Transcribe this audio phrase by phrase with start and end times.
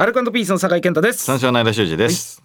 [0.00, 1.24] アルコピースの酒井健太です。
[1.24, 2.40] 三照内田修司です、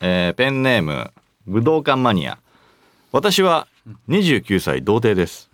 [0.00, 1.12] えーペンネーム
[1.46, 2.38] 武道館マニア。
[3.12, 3.68] 私は
[4.08, 5.50] 29歳童貞です、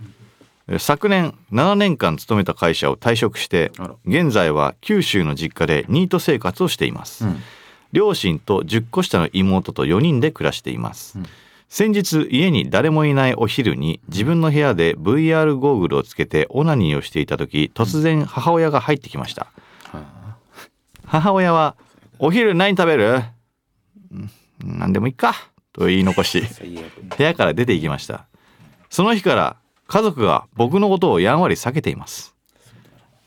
[0.69, 3.73] えー昨年7年間勤めた会社を退職して
[4.07, 7.25] 現在は九州の実家でニート生活をしています、
[7.91, 11.19] 両親と10個下の妹と4人で暮らしています、
[11.69, 19.49] 先日家に誰もいないお昼に自分の部屋で VR ゴーグルをつけてオナニーをしていた時突然母親が入ってきました、
[21.11, 21.77] 母親は
[22.19, 23.23] 「お昼何食べる?
[24.13, 24.31] うん」
[24.65, 25.35] 何でもいいか」
[25.73, 26.43] と言い残し
[27.17, 28.27] 部屋から出て行きました。
[28.89, 32.35] その日から家族が僕のことをやんわり避けています。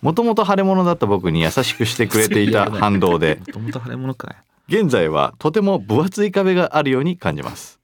[0.01, 3.39] もともと腫れ物だった僕に優しくしてくれていた反動で
[4.67, 7.79] 現在はとても分厚い壁があるように感じます。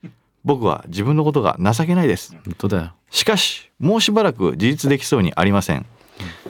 [0.45, 2.33] 僕は自分のことが情けないです。
[2.45, 2.91] 本当だよ。
[3.09, 5.85] しかしもうしばらく自立できそうにありません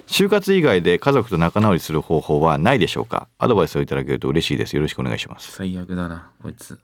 [0.10, 3.28] 就活以外で家族と仲直りする方法はないでしょうか？
[3.38, 4.76] アドバイスをいただけると嬉しいです。
[4.76, 5.52] よろしくお願いします。
[5.52, 6.80] 最悪だなこいつ。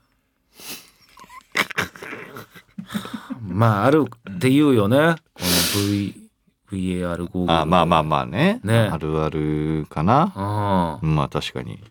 [3.41, 5.15] まああるって言うよね。
[5.33, 6.29] この V
[6.71, 8.59] VAR ゴーグルあまあまあまあね。
[8.63, 8.89] ね。
[8.91, 10.31] あるあるかな。
[10.35, 11.83] あまあ確かに。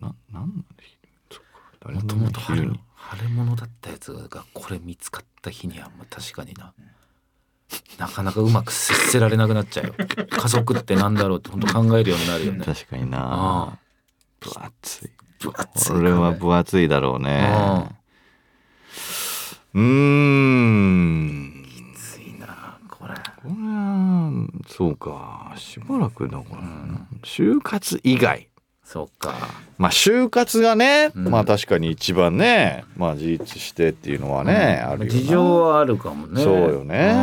[0.00, 0.64] ななん
[1.30, 1.44] そっか
[1.80, 2.62] 誰もともと腫れ
[3.28, 6.72] 物だったやつがこれ見つかった日にはまあ確かにな
[8.04, 9.94] なかなかうまく接せられなくなっちゃうよ。
[10.28, 12.64] 家族ってなんだろうって本当考えるようになるよね。
[12.64, 13.18] 確かにな。
[13.22, 13.78] あ
[14.40, 15.10] 分厚い。
[15.38, 17.88] 分厚いこれは壁分厚いだろうあね。
[19.74, 21.64] うーん。
[21.66, 23.14] きついなこれ。
[23.14, 26.60] これはそうかしばらくだから。
[26.60, 28.48] な就活以外。
[28.84, 29.34] そうか。
[29.78, 31.28] まあ就活がね、うん。
[31.28, 35.18] まあ確かに一番ねまあ自立してっていうのはね、あるよな。
[35.20, 36.44] 事情はあるかもね。
[36.44, 37.14] そうよね。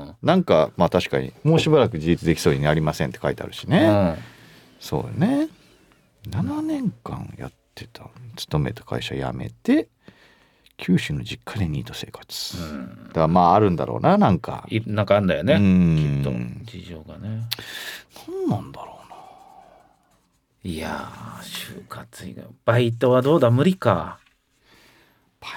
[0.00, 4.16] うんなんかまあ確かにもうしばらく自立できそうになりませんって書いてあるしね、
[4.80, 5.48] そうよね。
[6.28, 9.88] 7年間やってた勤めた会社辞めて
[10.76, 12.64] 九州の実家でニート生活、うん。
[12.64, 14.66] うんだからまああるんだろうななんか。
[14.68, 16.22] いなんかあんだようねん。
[16.22, 16.32] きっ
[16.64, 17.44] と事情がね。
[18.28, 19.16] 何なんだろうな。
[20.64, 22.44] いやー就活以外。
[22.64, 23.50] バイトはどうだ？
[23.50, 24.18] 無理か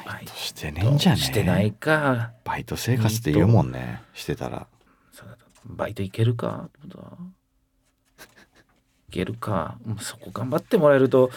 [0.06, 1.24] バイトしてねえんじゃねえ？
[1.24, 2.32] してないか。
[2.44, 4.02] バイト生活って言うもんね。
[4.14, 4.68] してたら。
[5.66, 7.10] バイトいけるかどうだ。
[9.10, 9.76] いけるか。
[10.00, 11.32] そこ頑張ってもらえると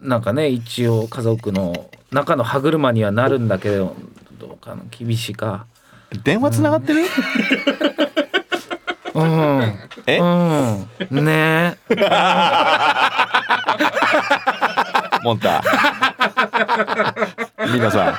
[0.00, 3.96] なんかね一応家族の中の歯車にはなるんだけど
[4.38, 5.66] どうかな厳しいか。
[6.22, 7.02] 電話つながってる、
[9.14, 9.74] うん。
[10.06, 10.18] え？
[10.18, 10.24] う
[11.20, 11.24] ん。
[11.24, 11.76] ね。
[11.90, 11.96] え
[15.24, 15.62] モンタ
[17.72, 18.10] ミノさ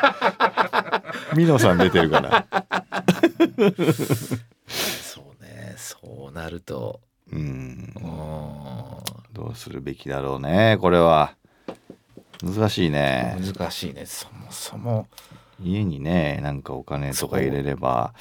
[1.33, 1.37] ん。
[1.37, 2.45] ミノさん出てるから
[4.67, 5.75] そうね。
[5.77, 7.01] そうなると。
[7.31, 7.39] うん。
[7.39, 7.93] うん。
[9.33, 11.35] どうするべきだろうねこれは。
[12.43, 13.37] 難しいね。
[13.39, 14.05] 難しいね。
[14.05, 15.07] そもそも。
[15.59, 18.13] 家にねなんかお金とか入れれば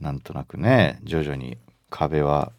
[0.00, 1.56] なんとなくね徐々に
[1.88, 2.50] 壁は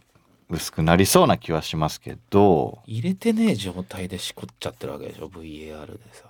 [0.49, 2.79] 薄くなりそうな気はしますけど。
[2.85, 5.27] 入れてねえ状態でしこっちゃってるわけでしょ。
[5.27, 6.25] VAR でさ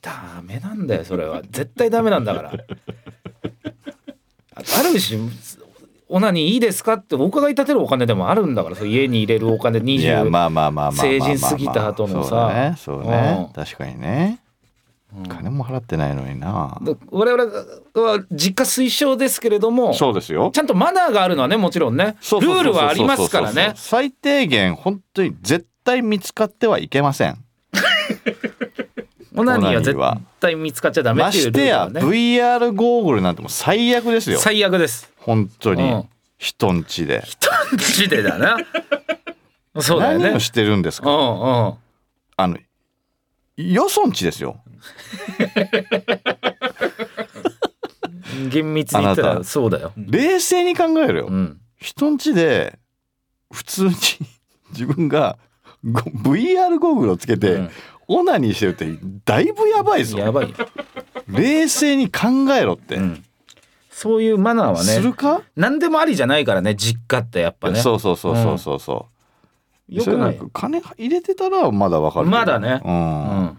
[0.00, 1.42] ダメなんだよそれは。
[1.50, 2.52] 絶対ダメなんだから。
[4.54, 5.18] ああるし
[6.08, 11.28] オナニーいいですかってお伺い立てるお金でもあるんだからそう家に入れるお金いや20まあまあまあまあまあまあまあ。
[11.30, 12.28] 成人過ぎた後のさ。
[12.28, 13.46] そうだねそうね。
[13.46, 13.52] うん。
[13.52, 14.40] 確かにね。
[15.16, 15.26] うん。
[15.26, 16.78] 金も払ってないのにな。
[16.82, 20.50] で我々は実家推奨ですけれどもそうですよ。
[20.52, 22.16] ちゃんとマナーがあるのはねもちろんね。
[22.22, 23.72] ルールはありますからね。
[23.76, 27.38] 最低限本当に絶対見つかってはいけません
[29.40, 34.38] オナニーは絶対見つかっちゃダメまっていうルーしてや VR ゴーグルなんてもう最悪ですよ。
[34.38, 35.10] 最悪です。
[35.16, 35.82] 本当に。
[35.82, 36.08] うん。
[36.38, 37.22] 人んちで。
[37.24, 38.56] 人んちでだな。
[39.80, 40.24] そうだよね。
[40.24, 41.10] 何をしてるんですか？
[41.10, 41.20] うんう
[41.70, 41.74] ん。
[42.36, 42.56] あの
[43.56, 44.60] よそんちですよ。
[48.50, 49.92] 厳密に言ったらそうだよ。
[49.96, 51.60] 冷静に考えるよ、うん。
[51.78, 52.78] 人んちで
[53.52, 53.90] 普通に
[54.70, 55.36] 自分が
[55.84, 57.70] ご VR ゴーグルをつけて、うん
[58.12, 60.18] オナニーしてるってだいぶやばいぞ。
[60.18, 60.50] やばい。
[60.50, 60.56] よ。
[61.28, 63.24] 冷静に考えろって、うん。
[63.88, 67.80] そういうマナーはすね、るか、何でもありじゃないからね、実家ってやっぱね。
[67.80, 69.06] そうそうそうそうそうそ
[69.88, 70.40] う、よくない。
[70.52, 72.80] 金入れてたらまだわかるまだね。
[72.84, 73.38] うん。
[73.38, 73.58] うん。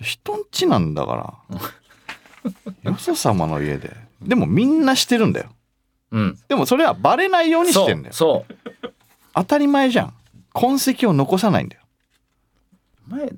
[0.00, 2.90] 人んちなんだから。
[2.90, 3.94] よそ様の家で。
[4.22, 5.50] でもみんなしてるんだよ。
[6.12, 6.38] うん。
[6.48, 8.14] でもそれはバレないようにしてんだよ。
[8.14, 8.54] そう。
[9.34, 10.14] 当たり前じゃん。
[10.54, 11.82] 痕跡を残さないんだよ。
[13.08, 13.28] 前、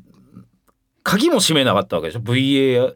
[1.05, 2.95] 鍵も閉めなかったわけでしょ ?VAR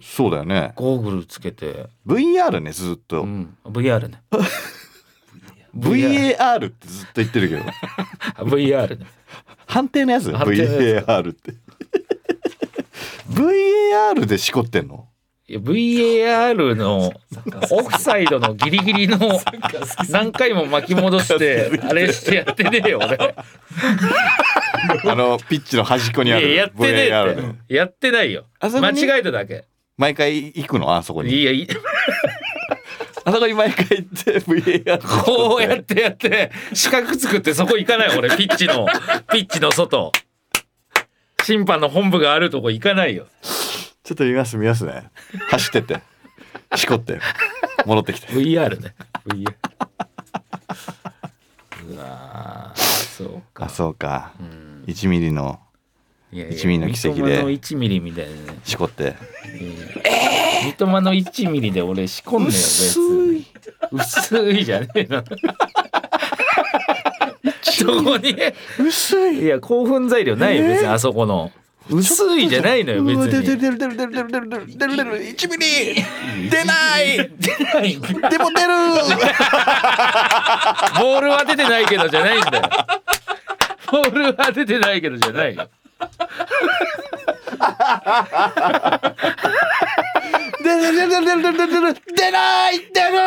[0.00, 0.72] そうだよね。
[0.76, 1.88] ゴーグルつけて。
[2.06, 3.56] VR ねずっと、うん。
[3.64, 4.22] VR ね。
[5.76, 7.62] VAR ってずっと言ってるけど。
[8.46, 9.06] VR ね。
[9.66, 11.54] 判定のやつ？VAR って。
[13.28, 15.08] VAR でしこってんの？
[15.48, 17.12] VAR の
[17.70, 19.18] オフサイドのギリギリの
[20.08, 23.16] 何回も巻き戻してあれしてやってねえよ俺。
[25.10, 28.46] あのピッチの端っこにあるいややってねえ VAR っねてやってないよ。
[28.60, 29.64] 間違えただけ。
[29.98, 30.94] 毎回行くの？
[30.94, 31.34] あそこに。
[31.34, 31.68] いやい
[33.26, 38.30] あそこに毎回行って VAR こうやってやって四角作ってそこ行かない俺。
[38.30, 38.86] ピッチの
[39.30, 40.10] ピッチの外。
[41.42, 43.26] 審判の本部があるとこ行かないよ
[44.04, 45.10] ちょっと見ます見ますね。
[45.48, 46.02] 走ってって。
[46.76, 47.18] しこって。
[47.86, 48.26] 戻ってきて。
[48.28, 48.94] VR ね。
[49.26, 49.54] VR
[51.88, 53.64] うわーそうか。
[53.64, 54.32] あそうか。
[54.38, 54.84] うん。
[54.86, 55.58] 1ミリの
[56.30, 58.58] いやいや1ミリの奇跡での1ミリみたいなね。
[58.62, 59.16] しこって。
[60.64, 63.46] 三笘の1ミリで俺仕込んねよ別に。
[63.90, 64.64] 薄い。
[64.66, 65.24] じゃねえの。
[67.62, 68.36] そこに？
[68.78, 69.44] 薄い。
[69.44, 71.50] いや興奮材料ないよ別にあそこの
[71.90, 76.04] 薄いじゃないのよ別うわ出るに出る出る出る出る出る出る出る出る1ミリ。
[76.50, 77.30] 出ない。
[77.38, 78.00] 出ない。
[78.00, 78.68] でも出る。
[80.98, 82.70] ボールは出てないけどじゃないんだよ。
[83.92, 85.54] ボールは出てないけどじゃない。
[85.54, 85.68] よ
[90.62, 93.18] 出る出る出る出る出る出ない出る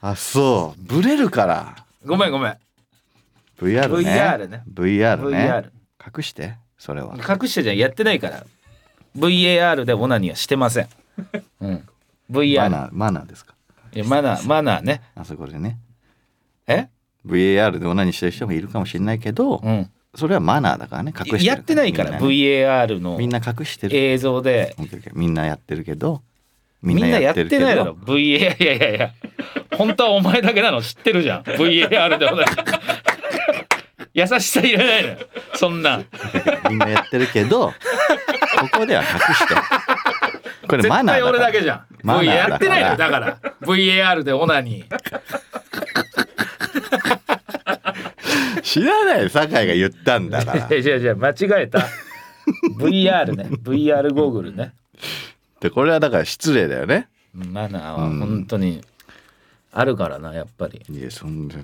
[0.00, 2.56] あそうブレるからごめんごめん。
[3.58, 4.10] VR ね。
[4.10, 4.62] VR ね。
[4.72, 5.70] VR ね。
[6.00, 7.16] VR 隠してそれは。
[7.16, 7.76] 隠してじゃん。
[7.76, 8.44] やってないから。
[9.16, 10.88] VAR でオナニーはしてません、
[11.62, 11.88] うん、
[12.28, 13.54] マ VR ナーマナーですか？
[13.94, 15.00] いやマナーマナーね。
[15.14, 15.78] あそこでね。
[16.66, 16.88] え
[17.26, 19.90] ？VAR でオナニーしてる人もいるかもしれないけどうん。
[20.14, 21.14] それはマナーだからね。
[21.18, 23.96] 隠してるやってないからみんなね VAR のみんな隠してる。
[23.96, 24.74] 映像で。
[24.78, 25.12] オッケーオッケー。
[25.14, 26.20] みんなやってるけど
[26.82, 27.94] みんなやってないだろ。
[27.94, 29.12] VAR いやいやいや
[29.76, 30.82] 本当はお前だけなの。
[30.82, 31.42] 知ってるじゃん。
[31.42, 32.46] VAR でもない。
[34.14, 35.16] 優しさいらないのよ。
[35.54, 35.98] そんな。
[35.98, 36.06] ん
[36.70, 37.74] みんなやってるけどこ
[38.78, 39.54] こでは隠して。
[40.66, 41.86] これ絶マナーだ俺だけじゃん。
[42.02, 43.38] マナーやってないのよだから。
[43.62, 44.96] VAR でオナニー。
[48.62, 50.66] 知らない酒井が言ったんだから。
[50.66, 51.86] いやいやいや間違えた。
[52.78, 53.48] VR ね。
[53.62, 54.72] VR ゴーグルね。
[55.60, 57.08] でこれはだから失礼だよね。
[57.34, 58.82] マナーは本当に
[59.78, 60.82] あるからなやっぱり。
[60.88, 61.58] いやそんなし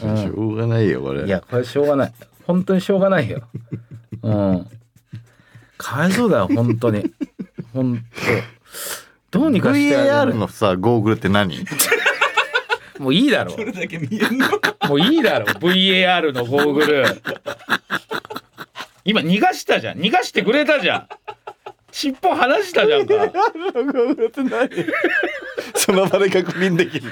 [0.00, 2.12] ょうがないよこれ、いやこれしょうがない。
[2.46, 3.42] 本当にしょうがないよ。
[4.22, 4.66] うん。
[5.76, 7.04] かわいそうだよ本当に。
[7.74, 8.02] 本
[9.30, 9.38] 当。
[9.40, 11.58] どうにかしてあげ VAR るのさゴーグルって何？
[12.98, 13.52] もういいだろ。
[13.52, 14.48] これだけ見えんの
[14.88, 15.44] もういいだろ。
[15.44, 17.04] VAR のゴーグル。
[19.04, 19.98] 今逃がしたじゃん。
[19.98, 21.08] 逃がしてくれたじゃん
[21.98, 23.14] 尻尾離したじゃんか。
[25.74, 27.10] その場で確認できる。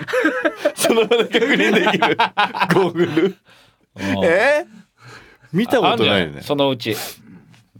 [0.76, 2.16] その場で確認できる。
[2.72, 3.36] ゴーグル。
[4.22, 4.64] え？
[5.52, 6.94] 見たことないよねんそのうち。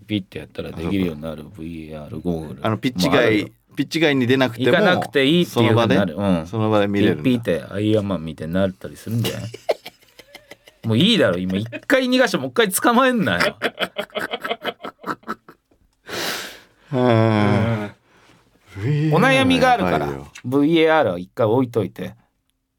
[0.08, 1.44] ピッてやったらできるようになる。
[1.44, 2.60] VAR ゴーグル。
[2.66, 6.16] あのピッチ外ピッチ外に出なくても行かなくていいっていうなる。
[6.16, 6.46] うん。
[6.48, 9.50] その場で見れるピッてアイアンマンみたいになったりするんじゃない
[10.82, 11.38] もういいだろ。
[11.38, 13.56] 今一回逃がしてもう一回捕まえんなよ
[16.92, 17.90] うん
[19.12, 20.08] お悩みがあるから。
[20.46, 22.14] VAR は一回置いといて。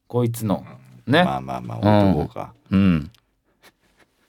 [0.08, 0.66] こいつの。
[1.06, 3.12] ね、まあまあまあ置いとこうか、うん。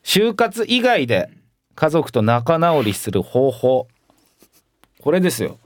[0.05, 1.29] 就活以外で
[1.75, 3.89] 家族と仲直りする方法。
[5.01, 5.59] これですよ。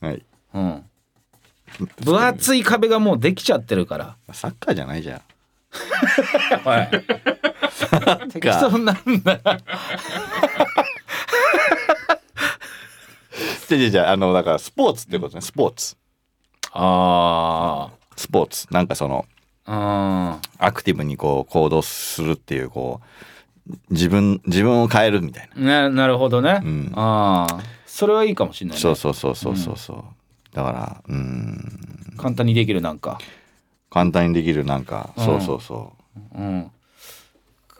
[0.00, 0.24] はい。
[0.54, 0.84] うん。
[2.04, 4.16] 分厚い壁がもうできちゃってるから。
[4.32, 5.20] サッカーじゃないじゃん。
[6.64, 6.90] はい。
[8.30, 9.40] 適当なんだよ
[13.70, 15.40] じゃじゃじゃあのだからスポーツってことね。
[15.40, 15.96] スポーツ。
[16.72, 18.66] あスポーツ。
[18.72, 19.26] なんかその
[19.66, 20.38] ア
[20.72, 23.00] クティブにこう行動するっていうこ
[23.68, 25.88] う自分自分を変えるみたいな。
[25.88, 26.92] ななるほどね、うん。
[26.96, 30.04] ああそれはいいかもしれない、ね、そうそうそうそうそうそう。
[30.52, 32.14] だからうん。
[32.16, 33.18] 簡単にできるなんか、
[33.88, 35.24] 簡単にできるなんか、うん。
[35.24, 35.92] そうそうそ
[36.36, 36.42] う。
[36.42, 36.70] ん、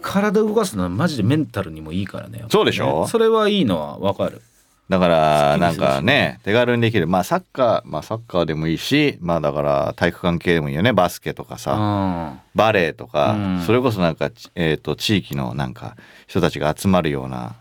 [0.01, 2.45] 体動かすのはマジでメンタルにもいいからね。
[2.49, 3.07] そうでしょ？
[3.09, 4.37] それはいいのはわかる。
[4.37, 4.43] う
[4.91, 7.07] だからなんかね手軽にできる。
[7.07, 10.93] まあサッカーまあサッカーでもいいしまあだから体育関係でもいいよね。
[10.93, 12.41] バスケとかさ、うん。
[12.55, 13.61] バレエとか、うん。
[13.61, 17.55] それこそなんか、ちえー、と地域のなんか人たちが集まるような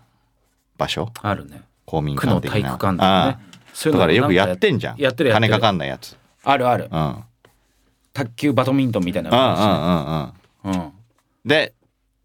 [0.77, 1.12] 場所。
[1.21, 1.62] あるね。
[1.86, 2.69] 公民区の館的な。
[2.69, 3.91] 体育館とかね。
[3.93, 4.98] だからよくやってんじゃん。
[4.98, 6.17] やってる金かかんないやつ。
[6.43, 6.89] あるある。
[6.91, 7.00] うん。
[7.00, 7.24] うん
[8.13, 10.91] 卓球バドミントンみたいなうんうんうんるしねうん。
[11.50, 11.74] で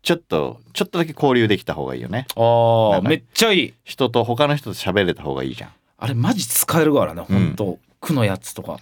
[0.04, 2.26] ちょっとちょっとだけ交流できた方がいいよね。
[2.37, 3.75] ああめっちゃいい。
[3.84, 5.70] 人と他の人と喋れた方がいいじゃん。
[5.96, 7.38] あれマジ使えるからねうん。
[7.38, 7.78] 本当。
[8.00, 8.76] クのやつとか。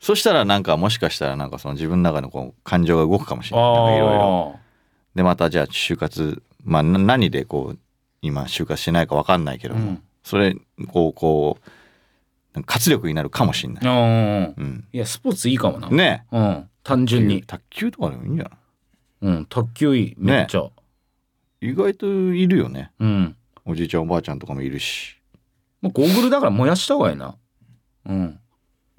[0.00, 3.96] そしたらなんかもしかしたらなんかその自分の中のこう感情が動くかもしれない。
[3.96, 4.56] いろいろ。
[5.14, 7.78] でまたじゃあ就活まあな何でこう
[8.20, 10.02] 今就活しないか分かんないけども、うん。
[10.22, 10.54] それ
[10.88, 11.58] こうこ
[12.54, 16.26] う活力になるかもしれない、うんうん、いやスポーツいいかもな、ね。
[16.30, 16.68] うん。
[16.82, 17.42] 単純に。
[17.42, 18.52] 卓球とかでもいいんじゃない？
[19.26, 20.70] うん卓球いいめっちゃ、
[21.60, 22.92] 意外といるよね。
[23.00, 23.36] うん。
[23.64, 25.16] おじいちゃんおばあちゃんとかもいるし。
[25.82, 27.34] もうゴーグルだから燃やした方がいいな。
[28.06, 28.38] うん。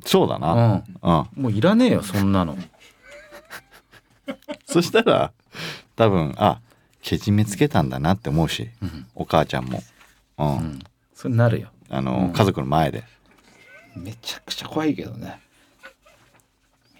[0.05, 0.83] そうだな、うん。
[1.01, 2.57] うん、もういらねえよそんなの。
[4.67, 5.31] そしたら
[5.95, 6.59] 多分あ
[7.01, 9.07] けじめつけたんだなって思うし、うん。
[9.15, 9.81] お母ちゃんも、
[10.37, 10.57] うん。
[10.57, 10.79] うん。
[11.13, 11.69] それなるよ。
[11.89, 12.33] あの、うん。
[12.33, 13.05] 家族の前で。
[13.95, 15.39] めちゃくちゃ怖いけどね。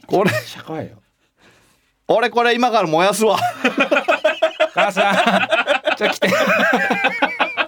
[0.05, 0.31] これ。
[0.31, 1.01] めちゃ怖いよ
[2.09, 3.37] 俺これ今から燃やすわ。
[4.73, 5.13] 母さん。
[5.97, 6.29] じゃあ来て。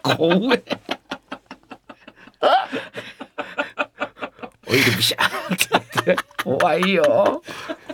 [0.04, 0.64] 怖え。
[4.68, 5.26] オイルビシャ
[6.06, 7.44] って怖いよ。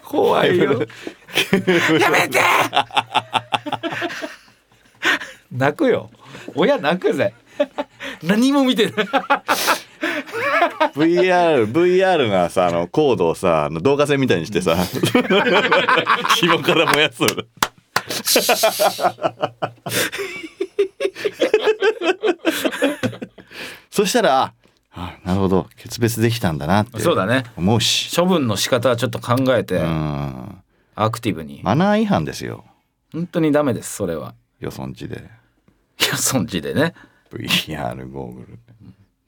[0.03, 0.85] 怖いよ。
[1.99, 2.39] やめて。
[5.51, 6.11] 泣くよ。
[6.53, 7.33] 親泣くぜ。
[8.21, 9.07] 何も見てない
[10.95, 14.75] VR VR がさあのコードをさあの動画線みたいにしてさ
[16.39, 17.23] 紐から燃やす
[23.89, 24.53] そしたら
[24.97, 25.67] あなるほど。
[25.75, 27.43] 決別できたんだなってそうだね。
[27.57, 28.15] 思うし。
[28.15, 30.61] 処分の仕方はちょっと考えてうん。
[30.95, 31.59] アクティブに。
[31.63, 32.63] マナー違反ですよ。
[33.11, 34.35] 本当にダメですそれは。
[34.61, 35.29] よそんちで。
[35.99, 36.93] いやそんちでね。
[37.29, 38.59] VR ゴーグル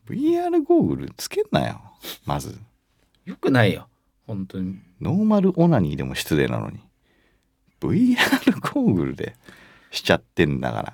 [0.08, 1.82] VR ゴーグルつけんなよ。
[2.26, 2.58] まず。
[3.26, 3.88] よくないよ。
[4.26, 4.80] 本当に。
[5.02, 6.80] ノーマルオナニーでも失礼なのに。
[7.80, 9.36] VR ゴーグルで
[9.92, 10.94] しちゃってんだから。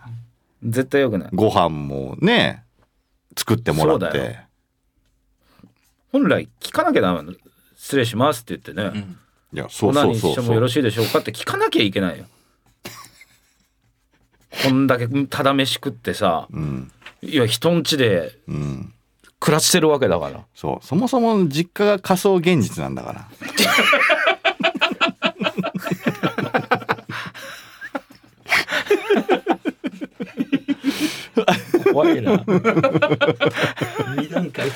[0.64, 1.30] 絶対よくない。
[1.34, 2.64] ご飯もね
[3.38, 4.24] 作ってもらっそうだよ。
[4.24, 4.40] て
[6.12, 7.34] 本来聞かなきゃダメなの。
[7.76, 9.06] 失礼しますって言ってね、
[9.52, 12.26] いやそオうそうナニーしてもそうそうよろしいでしょうかって聞かなきゃいけないよ。
[14.64, 16.48] こんだけただ飯食ってさ。
[16.52, 16.92] うん。
[17.22, 18.94] いや人ん家でうん
[19.44, 20.46] 暮らしてるわけだから。
[20.56, 20.86] そう。
[20.86, 23.28] そもそも実家が仮想現実なんだから。
[31.92, 32.42] 怖いな。
[34.18, 34.72] 二段階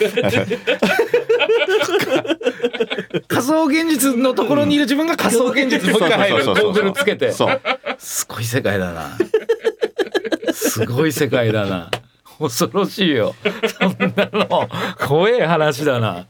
[3.29, 5.79] 仮想現実のところにいる自分が仮想現実。
[5.87, 7.31] にもう一回入るゴーグルつけて。
[7.31, 7.61] そう。
[7.97, 9.17] すごい世界だな。
[10.51, 11.89] すごい世界だな
[12.39, 13.35] 恐ろしいよ。
[13.79, 14.69] そんなの。
[15.07, 16.27] 怖え話だな。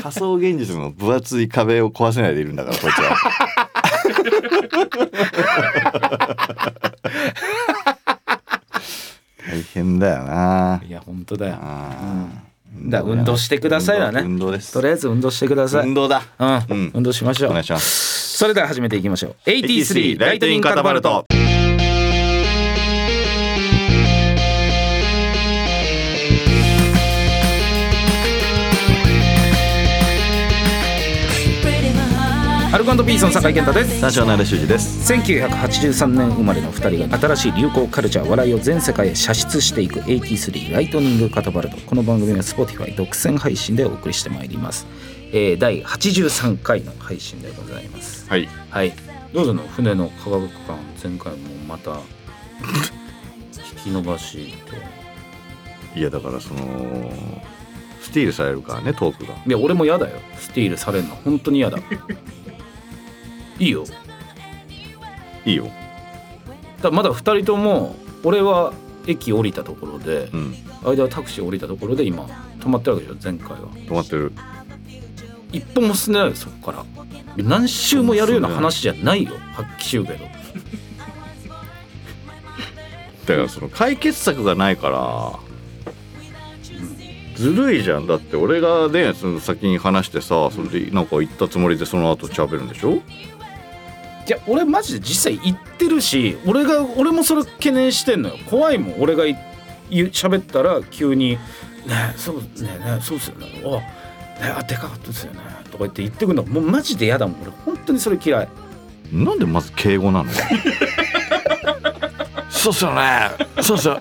[0.00, 3.16] 仮想現実の分厚い壁を壊せないでいるんだからこいつは。
[9.48, 10.82] 大変だよな。
[10.86, 11.56] いや本当だよ。
[11.60, 12.90] あー。
[12.90, 14.20] だ運動してくださいだね。
[14.20, 14.72] 運動運動です。
[14.72, 15.86] とりあえず運動してください。
[15.86, 16.22] 運動だ。
[16.38, 16.90] うん、うん。
[16.94, 17.50] 運動しましょう。
[17.50, 18.38] お願いします。
[18.38, 19.36] それでは始めていきましょう。
[19.46, 21.26] 83ライトニングカタパルト
[32.70, 33.98] アルコピースの酒井健太です。
[33.98, 35.10] 三四郎の間修二です。
[35.10, 41.78] 1983年生まれの2人が新しい流行カルチャー笑いを全世界へ射出していく83ライトニングカタパルト。
[41.78, 44.86] この番組は Spotify 独占配信でお送りしてまいります、
[45.32, 48.28] えー、第83回の配信でございます。
[48.28, 48.92] はいはい
[49.32, 51.92] どうぞの船の科学館前回もまた
[53.76, 54.36] 引き伸ばし
[55.94, 56.60] ていやだからその
[58.02, 61.78] スティールされるからねトークがいや俺も嫌だよスティールされるの本当に嫌だ
[63.58, 63.84] いいよ。
[65.44, 65.68] いいよ。
[66.82, 68.72] だまだ2人とも俺は
[69.06, 70.54] 駅降りたところでうん。
[70.84, 72.24] 間はタクシー降りたところで今
[72.60, 73.68] 止まってるわけでしょ前回は。
[73.70, 74.32] 止まってる。
[75.50, 76.84] 一歩も進んでないよそこから。
[77.36, 80.24] 何周もやるような話じゃないよ発揮しようけど。
[83.26, 85.38] だからその解決策がないから
[87.36, 88.06] ずるいじゃん。
[88.06, 93.00] だって俺がねその先に話してさそれでなんか言ったつもりでその後喋るんでしょ？
[94.28, 98.36] いや俺マジで実際言ってるし俺が俺もそれ懸念してんのよ。
[98.50, 99.00] 怖いもん。
[99.00, 99.24] 俺が
[99.90, 101.30] 喋ったら急に
[101.86, 103.62] 「ねえそうねえねえそうっすよね。
[103.64, 103.82] おね
[104.42, 105.40] えあでかかったですよね」
[105.72, 106.42] とか言って言ってくるの。
[106.44, 107.42] もうマジで嫌だもん。
[107.42, 108.48] 俺本当にそれ嫌い。
[109.12, 110.30] なんでまず敬語なの？
[112.50, 113.30] そうっすよね。
[113.62, 113.98] そうっすよ。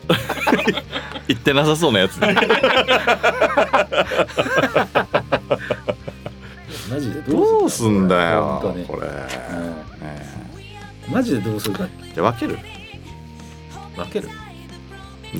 [1.29, 2.17] 言ってなさそうなやつ。
[2.17, 2.35] ね
[6.89, 8.59] マジでどうすんだよ。
[8.87, 9.87] これ、うんね
[11.09, 11.87] マジでどうするか。
[12.13, 12.59] じゃあ分ける。
[13.95, 14.29] 分ける。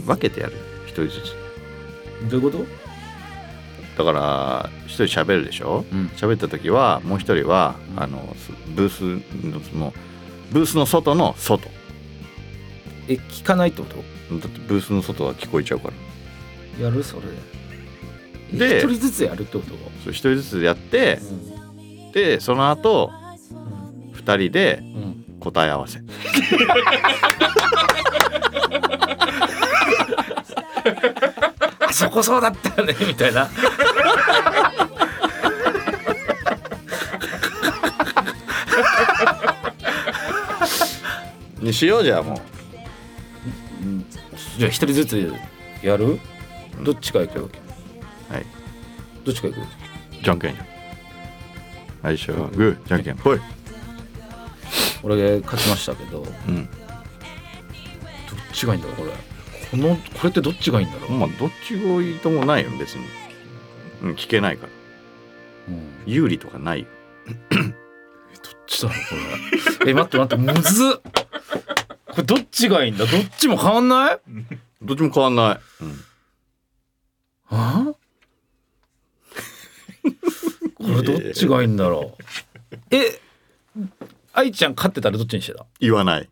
[0.05, 0.53] 分けてやる。
[0.85, 2.29] 一人ずつ。
[2.29, 2.65] どういうこと？
[3.97, 5.85] だから一人喋るでしょ？
[5.91, 6.07] うん。
[6.15, 8.03] 喋った時はもう一人はうん。
[8.03, 9.01] あのすブース
[9.45, 9.93] のその
[10.51, 11.69] ブースの外の外。
[13.09, 13.95] え聞かないってこと？
[14.39, 15.89] だってブースの外は聞こえちゃうか
[16.79, 16.85] ら。
[16.85, 17.23] やるそれ。
[18.57, 19.73] でで一人ずつやるってこと？
[20.03, 21.19] そう一人ずつやって
[22.13, 23.11] でその後
[24.13, 25.99] 二人でうん答え合わせ。
[31.79, 33.49] あそこそうだったよね みたいな。
[41.59, 42.37] にしようじゃあもう。
[44.57, 45.33] じゃあ一人ずつ
[45.83, 46.19] やる？
[46.83, 47.45] どっちか行くは
[48.39, 48.45] い。
[49.23, 49.61] どっちか行く？
[50.23, 50.67] じゃんけんじゃん
[52.03, 53.39] 最初はグーじゃんけんぽい
[55.07, 56.69] 俺勝ちましたけどどっうん
[58.53, 59.11] ちがいいんだろうこれ。
[59.69, 63.05] このこれってどっちがいいんだろう、まあどっちがいいともないよ別に、
[64.01, 64.71] うん、聞けないから。
[65.69, 65.83] うん。
[66.05, 66.87] 有利とかないよ。
[67.19, 68.97] どっちだろう
[69.77, 69.91] これ。
[69.91, 71.01] え待って待ってむずっ。
[72.07, 73.05] これどっちがいいんだ？
[73.05, 74.19] どっちも変わんない？
[74.81, 76.03] どっちも変わんない、うん、
[77.49, 77.93] あ？
[80.75, 82.17] これどっちがいいんだろ
[82.71, 82.75] う。
[82.89, 83.19] え
[84.37, 85.65] 愛ちゃん勝ってたらどっちにしてた？
[85.79, 86.29] 言わない。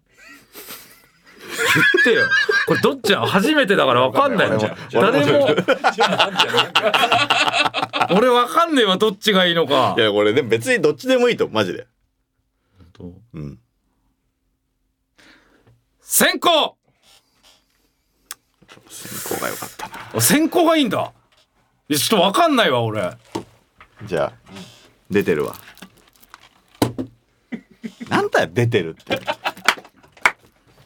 [1.47, 2.27] 言ってよ。
[2.67, 3.25] これどっちなの？
[3.25, 4.49] 初めてだから分かんない。
[4.51, 4.59] の
[4.91, 5.47] 誰も。
[8.11, 9.95] 俺分 かんねえわどっちがいいのか。
[9.97, 11.87] いやこれでも別にどっちでもいいとマジで。
[13.33, 13.59] うん。
[15.99, 16.77] 先行！
[18.87, 20.21] 先行が良かったな。
[20.21, 21.11] 先行がいいんだ。
[21.89, 23.17] いやちょっと分かんないわ俺。
[24.03, 24.33] じゃあ
[25.09, 25.55] 出てるわ
[28.09, 29.19] なんだよ出てるって。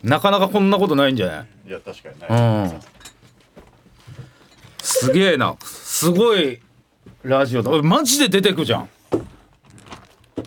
[0.03, 1.47] なかなかこんなことないんじゃない？
[1.67, 2.29] いや確かにない。
[2.29, 2.79] うん。
[4.81, 5.57] すげえな。
[5.61, 6.61] すごい
[7.23, 7.69] ラジオだ。
[7.81, 8.89] マジで出てくじゃん。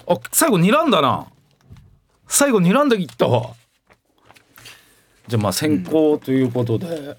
[0.07, 1.27] あ最後睨んだな。
[2.27, 3.55] 最後睨んでいったわ。
[5.29, 7.17] じゃあまあ先行ということで、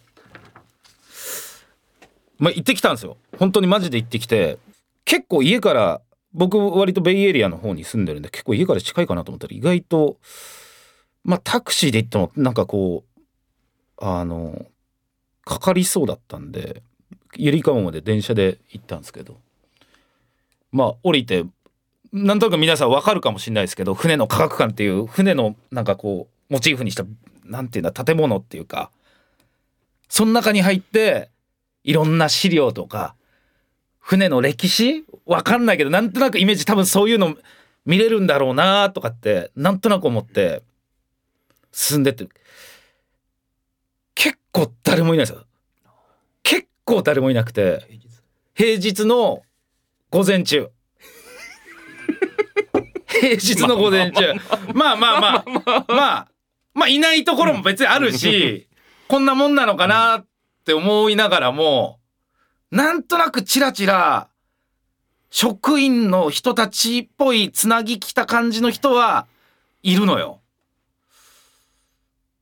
[2.39, 3.18] まあ行ってきたんですよ。
[3.38, 4.58] 本当にマジで行ってきて。
[5.06, 6.02] 結構家から
[6.34, 10.17] 僕割とベイエリアの方に住んでるんで結構家から近いかなと思ったら意外と
[11.24, 14.65] まあタクシーで行ってもなんかこうあの
[15.46, 16.82] かかりそうだったんで
[17.36, 19.38] ゆりかもまで電車で行ったんですけど
[20.72, 21.46] まあ降りて
[22.12, 27.06] なんとなく皆さんわかるかもしれないですけど船の科学館っていう船のなんかこうモチーフにした
[27.46, 28.91] なんていうんだ建物っていうか
[30.10, 31.30] その中に入って
[31.84, 33.15] いろんな資料とか
[34.00, 37.36] 船の歴史わかんないけどなんとなくイメージ多分そういうの
[37.86, 40.64] 見れるんだろうなとかってなんとなく思って
[41.72, 42.28] 進んでって
[44.16, 45.46] 結構誰もいないですよ。
[46.44, 47.88] 結構誰もいなくて
[48.54, 49.42] 平日の
[50.10, 50.70] 午前中。
[53.08, 54.34] 平日の午前中。
[54.74, 55.22] まあまあ。
[55.22, 55.46] まあ
[55.88, 56.28] まあ
[56.74, 58.68] まあいないところも別にあるし
[59.08, 60.26] こんなもんなのかなっ
[60.66, 62.00] て思いながらも
[62.72, 64.28] なんとなくチラチラ
[65.36, 69.26] 職員の人たちっぽいつなぎきた感じの人は
[69.82, 70.41] いるのよ。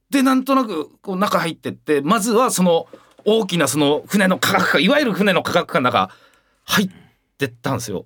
[0.10, 2.89] でなんとなくこう中入ってってまずはその
[3.23, 6.12] 大きなその船の科学館いわゆる船の科学館の中
[6.65, 6.89] 入っ
[7.38, 8.06] てったんですよ。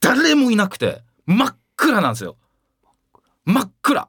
[0.00, 2.36] 誰もいなくて真っ暗なんですよ。
[3.44, 4.08] 真っ暗。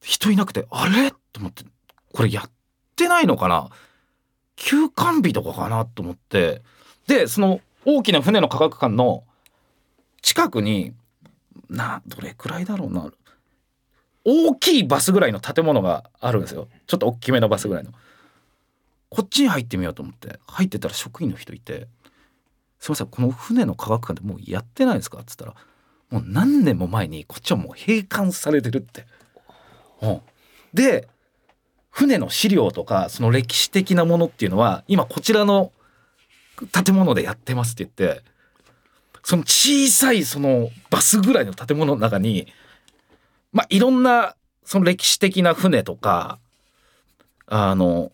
[0.00, 1.10] 人いなくてあれ？
[1.10, 1.64] と思って
[2.12, 2.50] これやっ
[2.94, 3.70] てないのかな？
[4.54, 5.84] 休館日とかかな？
[5.84, 6.62] と思って
[7.06, 9.24] でその大きな船の科学館の
[10.22, 10.94] 近くに
[11.68, 13.12] などれくらいだろうな。
[14.24, 16.68] 大きいバスぐらいの建物があるんですよ。
[16.86, 17.92] ちょっと大きめのバスぐらいの。
[19.10, 20.38] こっちに入ってみようと思って。
[20.46, 21.88] 入ってたら職員の人いて
[22.80, 25.54] 「すいませんこの船の科学館でもうやってないですか?」っつったら
[26.10, 29.06] 「もう何年も前にこっちはもう閉館されてる」って。
[30.00, 30.20] うん、
[30.72, 31.08] で
[31.90, 35.70] 船の資料とかその歴史的なものっていうのは今こちらの
[36.72, 38.22] 建物でやってますって言って
[39.22, 42.46] その小さいそのバスぐらいの建物の中に
[43.52, 46.38] まあいろんなその歴史的な船とか
[47.46, 48.12] あの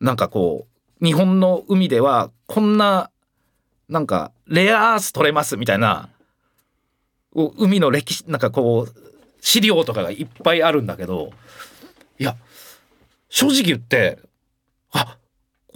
[0.00, 0.66] なんかこ
[1.00, 3.10] う日本の海ではこんな
[3.88, 6.08] なんかレアアース取れますみたいな
[7.34, 8.94] 海の歴史なんかこう
[9.40, 11.30] 資料とかがいっぱいあるんだけど
[12.18, 12.36] いや
[13.28, 14.18] 正直言って
[14.92, 15.18] あ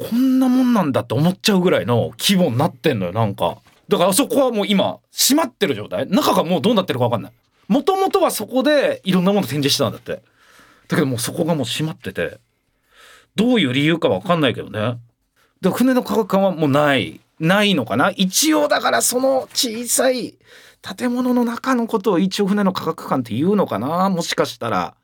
[0.09, 3.59] こんなもんなんだって思っちゃうぐらいの規模になってんのよなんか。
[3.89, 6.09] だからあそこはもう今閉まってる状態。
[6.09, 7.33] 中がもうどうなってるか分かんない。
[7.69, 10.23] もともとはそこでいろんなもの展示してたんだって。
[10.89, 12.39] だけどもうそこがもう閉まってて。
[13.37, 14.99] どういう理由か分かんないけどね。
[15.61, 17.21] で船の価格感はもうない。
[17.39, 18.11] ないのかな。
[18.17, 20.35] 一応だからその小さい
[20.83, 24.09] 建物の中のことを一応船の価格感って言うのかな。
[24.09, 24.95] もしかしたら。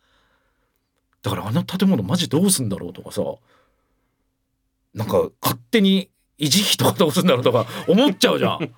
[1.23, 3.23] だからあの建物マジどうすんだろうとかさ。
[4.97, 8.65] なんか勝手に維持費とかどうすんだろうとか思っちゃうじゃん。
[8.65, 8.69] っ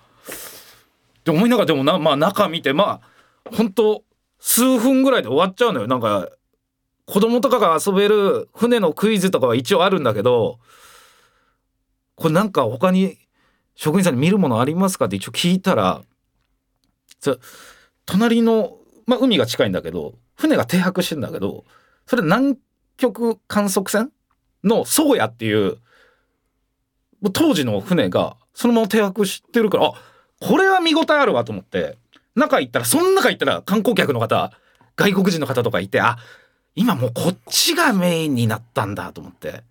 [1.24, 3.00] て思いながらでもなまあ中見てま
[3.44, 4.04] あ本当
[4.40, 6.28] 数分ぐらいで終わっちゃうのよなんか
[7.06, 10.58] 子供とかが遊べる船のクイズとかは一応あるんだけど
[12.16, 13.18] これなんか他に
[13.74, 15.04] 職員さんに見るものありますか？
[15.04, 16.02] って一応聞いたら
[18.06, 21.64] 隣の、まあ、海が近いんだけど船が停泊してんだけど
[22.06, 22.58] それ南
[22.96, 24.10] 極観測船
[24.64, 25.78] の宗谷っていう
[27.32, 29.92] 当時の船がそのまま停泊してるからあ
[30.40, 31.96] これは見応えあるわと思って
[32.34, 34.52] 中行ったらその中行ったら観光客の方
[34.96, 36.16] 外国人の方とかいてあ
[36.74, 39.64] 今もうこっちがメインになったんだと思って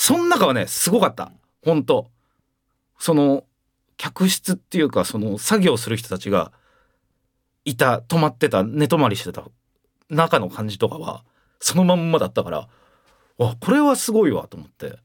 [0.00, 1.32] その中はねすごかった。
[1.64, 2.08] 本当。
[3.00, 3.42] その
[3.96, 6.52] 客室っていうかその作業する人たちが
[7.64, 9.42] いた泊まってた寝泊まりしてた
[10.08, 11.24] 中の感じとかは
[11.58, 12.68] そのまんまだったから
[13.38, 15.00] わこれはすごいわと思って。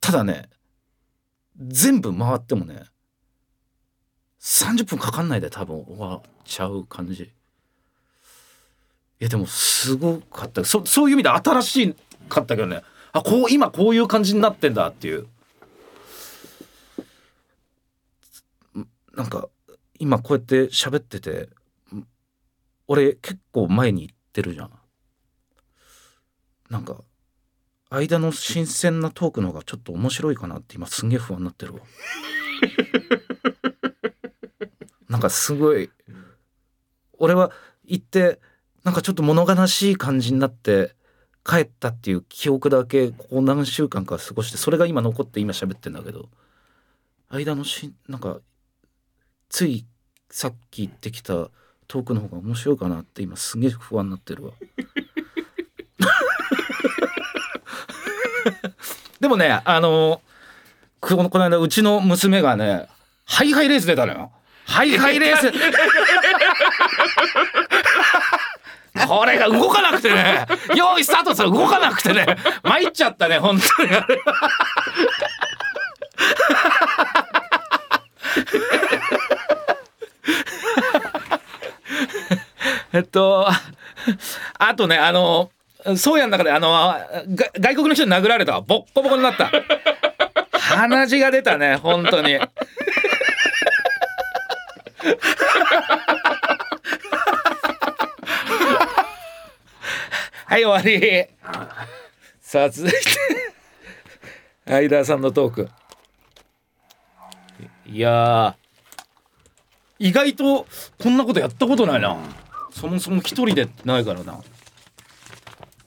[0.00, 0.48] ただね
[1.56, 2.84] 全部回ってもね
[4.40, 7.22] 30分かかんないで多分終わっちゃう感じ。
[7.24, 7.30] い
[9.20, 10.64] やでもすごかった。
[10.64, 11.96] そそういう意味で新し
[12.28, 12.82] かったけどね。
[13.12, 15.26] あこう今こういう感じになってんだっていう。
[19.14, 19.48] なんか
[19.98, 21.48] 今こうやって喋ってて
[22.86, 24.70] 俺結構前に行ってるじゃん。
[26.68, 26.98] なんか
[27.90, 31.80] 間の新鮮なトークの方がちょっと面白いかなって今すんげえ不安になってるわ。
[35.08, 35.90] なんかすごい
[37.18, 37.52] 俺は
[37.84, 38.40] 行って
[38.82, 40.94] なんかちょっと物悲しい感じになって
[41.44, 46.28] 帰ったっていう記憶だけここ何週間か過ごしてそれが今残って今喋ってんだけど
[47.28, 48.40] 間のしなんか
[49.48, 49.86] つい
[50.30, 51.50] さっき言ってきた
[51.86, 54.52] トークの方が面白いかなって今すげえ不安になってるわ
[59.24, 60.20] でもねあの
[61.00, 62.88] このこの間うちの娘がね
[63.24, 64.32] ハイハイレース出たのよ。
[64.66, 65.50] ハイハイレース。
[69.08, 73.88] これが動かなくてね用意スタートした動かなくてね参っちゃったね本当に。
[82.92, 83.48] えっと
[84.58, 85.50] あとねあの
[85.96, 86.72] そうやん中であの
[87.58, 89.50] 外国の人に殴られたボッコボコになった。
[90.52, 92.38] 鼻血が出たね本当に。
[100.46, 101.26] はい終わり。
[102.40, 102.98] さあ続いて
[104.66, 105.68] 相田さんのトーク。
[107.86, 108.56] いや
[109.98, 110.66] 意外と
[111.02, 112.16] こんなことやったことないな。
[112.72, 114.38] そもそも一人でないからな。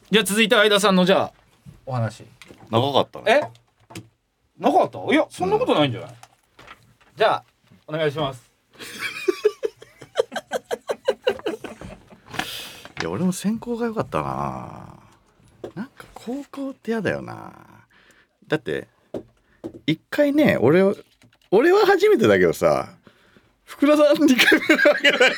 [0.09, 1.33] じゃあ続いて相田さんのじゃあ
[1.85, 2.23] お話。
[2.71, 3.25] 長かったね。
[3.27, 3.41] え？
[4.57, 4.99] なかった？
[5.13, 6.15] いやそんなことないんじゃない、
[7.15, 7.43] じゃあ
[7.87, 8.49] お願いします。
[13.01, 14.93] いや俺も専攻が良かったな。
[15.75, 17.51] なんか高校って嫌だよな。
[18.47, 18.87] だって
[19.85, 20.81] 一回ね俺
[21.51, 22.89] 俺は初めてだけどさ
[23.65, 25.33] 福田さん2回目なわけだよ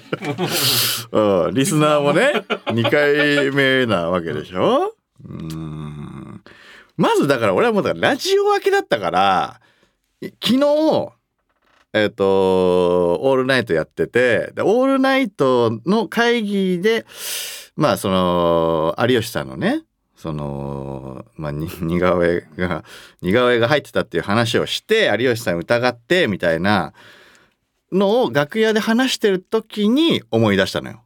[1.52, 4.94] リスナーもね2回目なわけでしょ？
[5.28, 6.42] うん。
[6.96, 9.60] まずだから俺はもうラジオ明けだったから
[10.22, 11.12] 昨日
[11.92, 17.04] えっ、と、オールナイトやってて、で、オールナイトの会議で、
[17.74, 19.82] まあ、その、有吉さんのね、
[20.14, 22.84] その、まあ、似顔絵が、
[23.22, 26.92] 似顔絵が入ってたっていう話をして、有吉さん疑って、みたいな
[27.92, 31.02] のを楽屋で話してる時に思い出したのよ。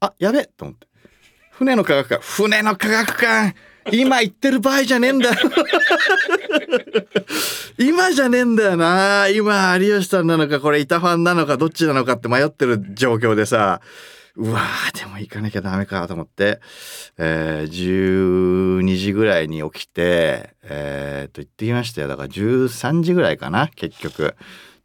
[0.00, 0.86] あ、やべと思って。
[1.52, 3.54] 船の科学館、船の科学館。
[3.92, 5.30] 今言ってる場合じゃねえんだ
[7.78, 9.28] 今じゃねえんだよな。
[9.28, 13.80] 今有吉さんなのかこれ板ファンなのかどっちなのかって迷ってる状況でさ。
[14.36, 16.60] うわーでも行かなきゃダメかと思って、
[17.18, 22.08] えー、12時ぐらいに起きてえー、っと行ってきましたよ。
[22.08, 24.36] だから13時ぐらいかな結局。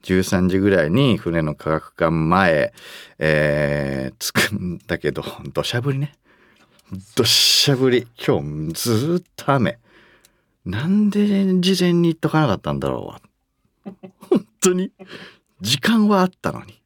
[0.04, 2.74] 13時ぐらいに船の科学館前、
[3.20, 6.14] えー、着くんだけど土砂降りね。
[7.16, 8.08] どっしゃ降り。
[8.24, 9.80] 今日ずっと雨。
[10.66, 13.16] なんで事前に言っとかなかったんだろ
[13.86, 13.92] う。
[14.30, 14.92] 本当に。
[15.62, 16.82] 時間はあったのに。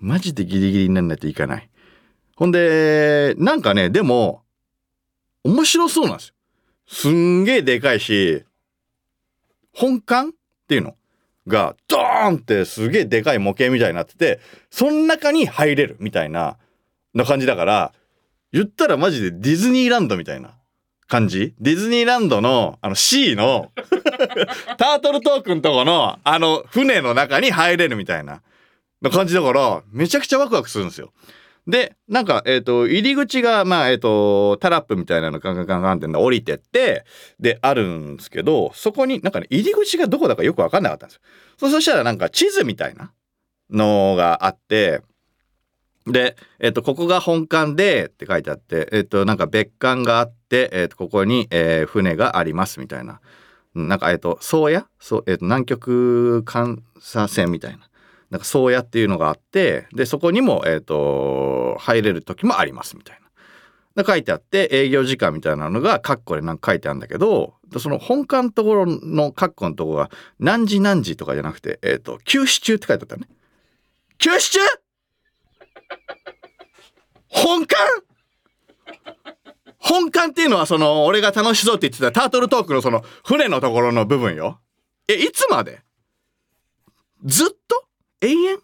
[0.00, 1.70] マジでギリギリになんないといかない。
[2.36, 4.42] ほんでなんかねでも
[5.44, 6.34] 面白そうなんですよ。
[6.86, 8.44] すんげえでかいし、
[9.72, 10.32] 本館っ
[10.68, 10.96] ていうの。
[11.46, 16.56] がドーンってすげえでかい模型みたいになってて、その中に入れるみたいな、
[17.14, 17.92] な感じだから、
[18.52, 20.54] 言ったらマジでディズニーランドみたいな
[21.06, 21.54] 感じ？
[21.60, 23.72] ディズニーランドの、あの C の
[24.78, 28.42] タートルトークンとこの、あの船の中に入れるみたいな、
[29.02, 31.12] な感じだから、めちゃくちゃワクワクするんですよ。
[31.66, 37.04] で、なんか、えっ、ー、と、入り口が、まあ、えっ、ー、と、タラップみたいなのガンガンガンガンって降りてって、
[37.40, 41.20] で、あるんですけど、そこになんかね、入り口がどこだかよくわかんなかったんです
[41.62, 41.70] よ。
[41.70, 43.12] そしたらなんか地図みたいな
[43.70, 45.00] のがあって、
[46.06, 53.20] で、えっ、ー、と、ここが本館でって書いてあって、えっ、と、なんか別館があって、えっ、と、ここに、え船がありますみたいな。
[53.74, 54.84] なんか、えっ、と、宗谷？
[55.00, 57.88] そう、えっ、と、南極監査船みたいな。
[58.34, 63.20] なんか宗谷っていうのがあってでそこにも、えーと、入れる時もありますみたい
[63.94, 64.02] な。
[64.02, 73.28] で書いてあって営業時間みたいなのがカッコでなんか書いてあるんだけどその本館のところのカッコのところが何時何時とかじゃなくて、えっ、ー、と休止中って書いてあったね。
[74.18, 74.58] 休止中？
[77.28, 77.76] 本館？
[79.78, 84.58] 本館っていうのはその俺が楽しそうって言ってたタートルトークのその船のところの部分よ。
[85.06, 85.82] え、いつまで？
[87.24, 87.83] ずっと？
[88.26, 88.58] 永遠？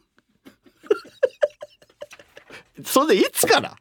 [2.85, 3.77] それでいつから？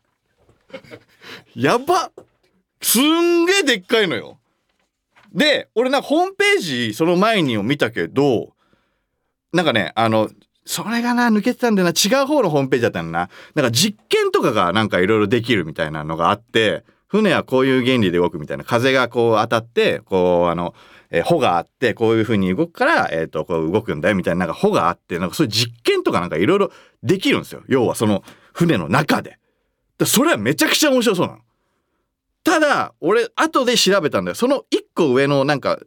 [1.56, 2.12] やば
[2.82, 4.38] すんげえでっかいのよ。
[5.34, 8.54] で、俺なんかホームページその前にも見たけど、
[9.54, 10.30] なんかね、あの、
[10.66, 11.94] それがな、抜けてたんだよな。
[11.94, 13.30] 違う方のホームページだったんだな。
[13.56, 18.64] なんか実験とかがなんかいろいろできるみたいなのがあって、船はこういう原理で動くみたいな。
[18.64, 20.76] 風がこう当たって、こう、あの、
[21.12, 26.72] えー、帆があってこういう風に動くから、えっ、ー、とこう動くんだよみたいななんか帆があってなんかそういう実験とかなんかいろいろ
[27.04, 29.38] できるんですよ要はその船の中で。
[30.06, 31.40] それはめちゃくちゃ面白そうなの。
[32.44, 35.78] ただ俺後で調べたんだよその一個上のなんか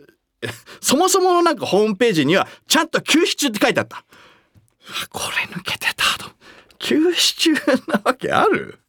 [0.80, 4.04] そもそものなんかホームページにはちゃんと休止中って書いてあった。
[5.11, 6.30] これ抜けてたと。
[6.78, 7.52] 休止中
[7.87, 8.80] なわけある？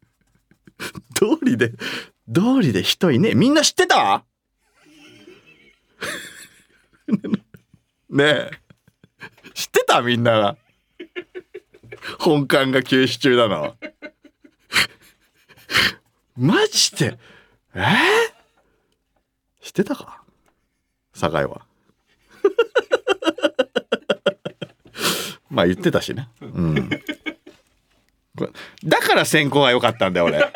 [1.13, 1.69] 通りで、
[2.34, 3.36] 通りで人いねえ。
[3.36, 4.26] みんな知ってた？
[8.10, 8.52] ねえ。
[9.54, 10.02] 知ってた？
[10.02, 10.58] みんなが。
[12.20, 13.76] 本館が休止中なの。
[16.36, 17.18] マジで？
[17.76, 17.80] え？
[17.80, 17.84] ー、
[19.62, 20.24] 知ってたか？
[21.13, 21.66] 酒井は。
[25.50, 26.30] まあ言ってたしね。
[26.42, 26.89] うん。
[28.84, 30.52] だから先行が良かったんだよ、俺。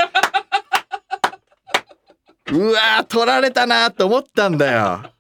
[2.52, 5.12] うわ取られたなと思ったんだよ。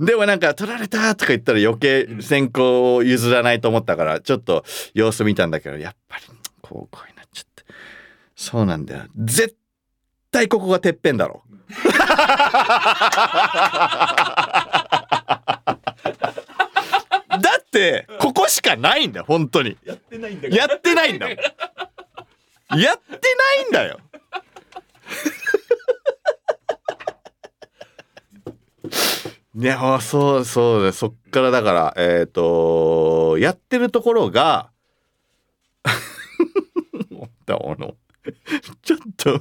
[0.00, 6.24] でもなんか取られたとか言ったら余計先行を譲らないと思ったからちょっと様子見たんだけどやっぱり
[6.60, 7.64] こうこうになっちゃって
[8.34, 9.04] そうなんだよ。
[9.16, 9.56] 絶
[10.32, 11.44] 対ここがてっぺんだろ。
[17.40, 19.76] だってここしかないんだよ本当に。
[19.84, 22.94] やってないんだやってないんだやってない
[23.68, 24.00] んだよ
[29.56, 34.70] いやそうそうでそっからだからえっ、ー、とやってるところが
[37.46, 37.94] だあの。
[38.82, 39.40] ちょっと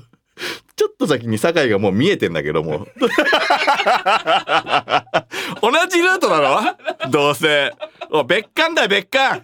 [0.75, 2.87] ちょっと先に酒井がもう見えてんだけども。
[5.61, 6.61] 同じルートだろ
[7.09, 7.71] どうせ。
[8.11, 9.43] お別館だよ別館。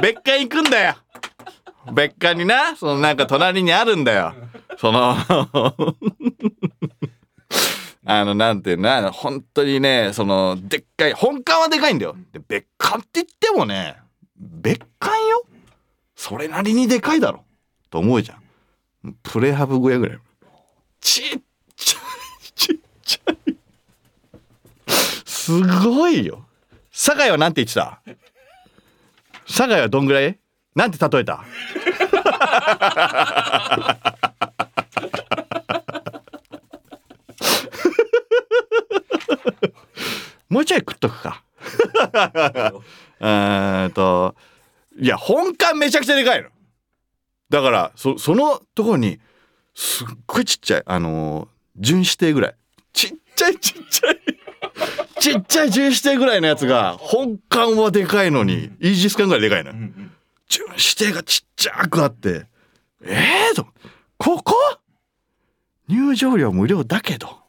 [0.00, 0.96] 別館行くんだよ。
[1.92, 2.74] 別館にな。
[2.76, 4.34] そのなんか隣にあるんだよ。
[4.78, 5.16] その
[8.08, 12.16] あの、なんていうの、本当にね、その、でっかい、本館はでかいんだよ。
[12.32, 13.96] で、別館って言ってもね、
[14.38, 15.44] 別館よ
[16.14, 17.44] それなりにでかいだろ。
[17.90, 19.16] と思うじゃん。
[19.24, 20.18] プレハブ小屋ぐらい。
[21.00, 21.40] ちっ
[21.76, 23.36] ちゃい、ちっちゃい。
[25.24, 26.46] すごいよ。
[26.92, 28.00] 酒井はなんて言ってた？
[29.46, 30.38] 酒井はどんぐらい？
[30.74, 31.44] なんて例えた？
[40.56, 41.42] もうちょい食っとくか。
[43.20, 44.34] えっと、
[44.98, 46.48] いや、本館めちゃくちゃでかいの。
[47.50, 49.20] だから、そ、そのところに、
[49.74, 52.54] すっごいちっちゃい、あのー、準指定ぐらい。
[52.94, 54.20] ちっちゃいちっちゃい。
[55.20, 59.72] ちっちゃい準指定ぐらいのやつが、本館はでかいのに、イージス艦ぐらいでかいの。
[59.72, 62.46] 準指定がちっちゃくあって、
[63.04, 63.12] え
[63.50, 63.66] えー、と、
[64.16, 64.54] ここ？
[65.86, 67.40] 入場料無料だけど、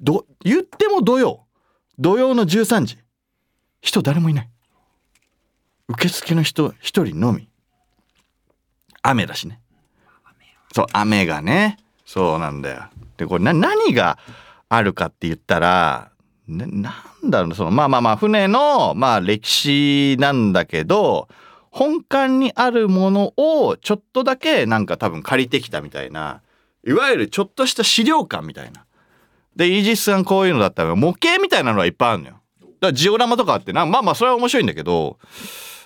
[0.00, 1.45] ど、言っても土曜。
[1.98, 2.98] 土曜の13時。
[3.80, 4.50] 人誰もいない。
[5.88, 7.48] 受付の人一人のみ。
[9.02, 9.60] 雨だしね。
[10.74, 11.78] そう雨がね。
[12.04, 12.84] そうなんだよ。
[13.16, 14.18] でこれな何が
[14.68, 16.10] あるかって言ったら、
[16.48, 21.28] ね、なんだろうそのまあまあまあ船のまあ歴史なんだけど
[21.70, 26.42] 本館にあるものをちょっとだけなんか多分借りてきたみたいな。
[26.86, 28.85] いわゆるちょっとした資料館みたいな。
[29.56, 32.34] でイージスさんこういうのだったら模型みたいなのはいっぱいあるのよ。
[32.34, 35.18] だからジオラマとかあってなまあまあそれは面白いんだけど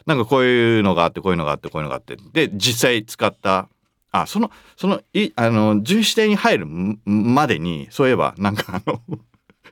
[0.07, 3.69] なんかこういうのがあってこういうのがあってこういうのがあってで実際使った
[4.11, 9.01] あそのそのいあの巡視艇に入るまでにそういえばなんかあの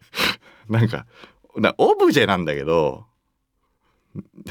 [0.69, 1.07] なんか
[1.57, 3.07] なオブジェなんだけど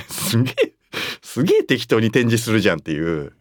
[0.10, 0.74] すげえ
[1.22, 3.34] すげえ適当に展示するじゃんっていう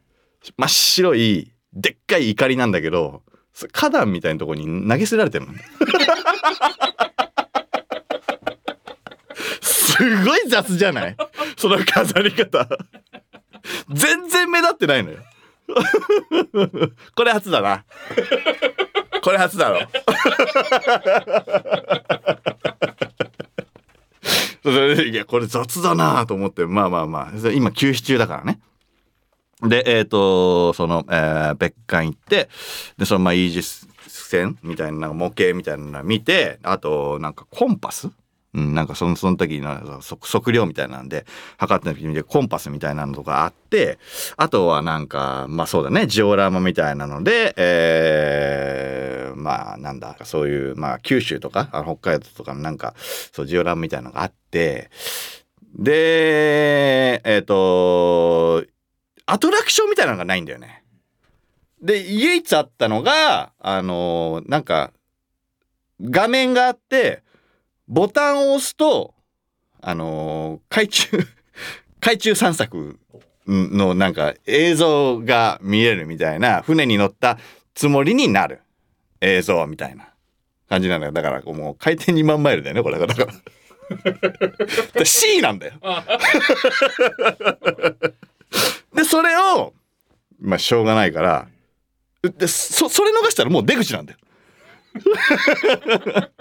[0.56, 3.22] 真っ白いでっかい怒りなんだけど
[3.72, 5.54] 花壇みたいなとこに投げ捨てられてるの。
[9.62, 11.16] すごい雑じゃない？
[11.56, 12.68] その飾り方。
[13.90, 15.18] 全然目立ってないのよ。
[17.14, 17.84] これ初だな。
[19.22, 19.80] これ初だろ。
[25.04, 26.66] いやこれ雑だなと思って。
[26.66, 27.50] まあまあまあ。
[27.52, 28.60] 今休止中だからね
[29.62, 32.48] でえっ、ー、とその、えー、別館行って
[32.98, 38.10] でそのまあイージス船みたいな模型みたいなの見てあとなんかコンパス？
[38.54, 41.26] うん、なんかそのその時の測量みたいなんで
[41.58, 43.98] 測ってみてコンパスみたいなのとかあって
[44.38, 54.90] あとはなんかまあそうだねジオラマみたいなので、えー、まあなんだそういうまあ九州とかあの北海道とかのなんかそうジオラマみたいなのがあって
[55.74, 58.64] でえっ、ー、と
[59.26, 60.82] アトラクションみたいなのがないんだよね。
[61.82, 64.92] で唯一あったのがあのなんか
[66.00, 67.22] 画面があって
[67.88, 69.14] ボタンを押すと、
[69.80, 71.08] あのー、海中
[72.00, 72.98] 海中散策
[73.46, 77.38] のなんか映像が見えるみたいな、船に乗った
[77.74, 78.60] つもりになる
[79.20, 80.08] 映像みたいな
[80.68, 81.12] 感じなんだよ。
[81.12, 83.06] だからもう回転2万マイルだよね、これが。
[83.06, 85.04] だから。
[85.06, 85.74] C なんだよ。
[88.96, 89.74] で、それを、
[90.40, 91.48] まあしょうがないから、
[92.22, 94.18] で、そ、それ逃したらもう出口なんだよ。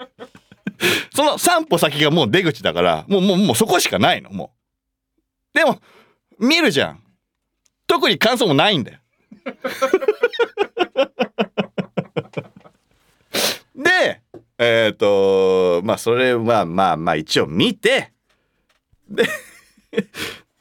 [1.14, 4.52] その3歩先がもう出口だから、もう、もう、もうそこしかないの、も
[5.54, 5.58] う。
[5.58, 5.80] でも、
[6.38, 7.02] 見るじゃん。
[7.86, 8.98] 特に感想もないんだよ。
[13.76, 14.22] で、
[14.58, 14.98] えっ、ー、
[15.80, 18.12] と、まあ、それは、まあまあ、一応見て、
[19.08, 19.24] で、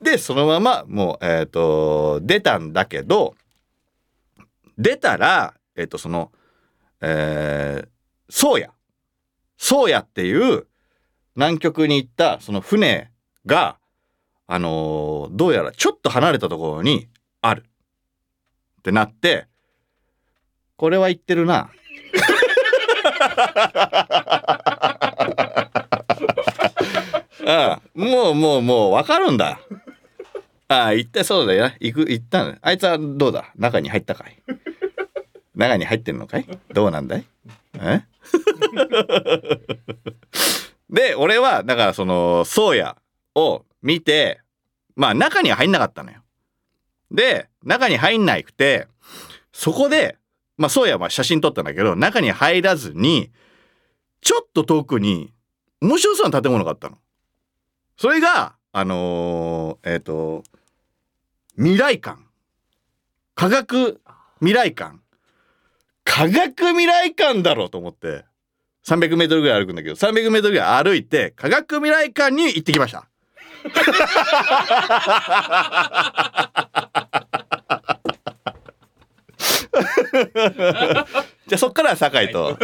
[0.06, 3.36] で、そのまま、もう、えっ、ー、と、出たんだけど、
[4.78, 6.32] 出たら、えっ、ー、と、その、
[7.02, 7.88] えー、
[8.30, 8.70] そうや。
[9.58, 10.68] 宗谷っていう
[11.36, 13.10] 南極に行ったその船
[13.46, 13.78] が、
[14.48, 17.08] あのー、どうやらちょっと離れたところに
[17.42, 17.64] ある
[18.80, 19.48] ってなって、
[20.76, 21.72] これは言ってるな。
[27.48, 29.60] ああもうもうもう分かるんだ。
[30.68, 31.72] ああ、行ってそうだよ。
[31.80, 33.52] 行く、行ったんあいつはどうだ？
[33.56, 34.42] 中に入ったかい？
[35.56, 36.48] 中に入ってんのかい？
[36.74, 37.26] どうなんだい？
[37.80, 38.04] え？
[40.90, 42.96] で俺はだからその宗谷
[43.36, 44.42] を見て
[44.96, 46.22] まあ中には入んなかったのよ。
[47.12, 48.88] で中に入んなくて
[49.52, 50.18] そこで
[50.58, 53.32] まあ宗谷は写真撮ったんだけど中に入らずに
[54.22, 55.34] ちょっと遠くに
[55.82, 56.98] 面白そうな建物があったの。
[57.98, 60.44] それがあのー、えっ、ー、と
[61.58, 62.20] 未来館。
[63.36, 64.02] 科学
[64.42, 65.00] 未来館。
[66.04, 68.26] 科学未来館だろうと思って
[68.88, 73.08] 300メートルぐらい歩くんだけど300メートルぐらい歩いて科学未来館に行ってきました。
[81.48, 82.56] じゃあそっから酒井と。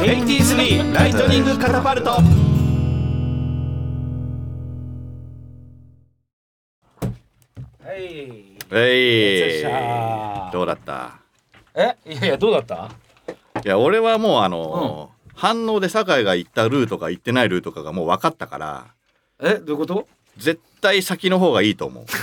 [0.00, 2.18] 83ライトニングカタパルト
[7.90, 8.56] はい。
[8.70, 9.62] え
[10.48, 10.52] い。
[10.52, 11.18] どうだった？
[11.74, 11.96] え？
[12.06, 12.88] いやいやどうだった？
[13.64, 18.86] いや俺はもうあの、うん、反応で酒井が行ったルートか行ってないルートかがもう分かったから
[19.42, 19.54] え？
[19.54, 20.06] どういうこと？
[20.36, 22.04] 絶対先の方がいいと思う。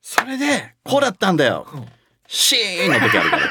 [0.00, 1.86] それでこうだったんだよ、うん、
[2.26, 3.42] シーンの時あるから。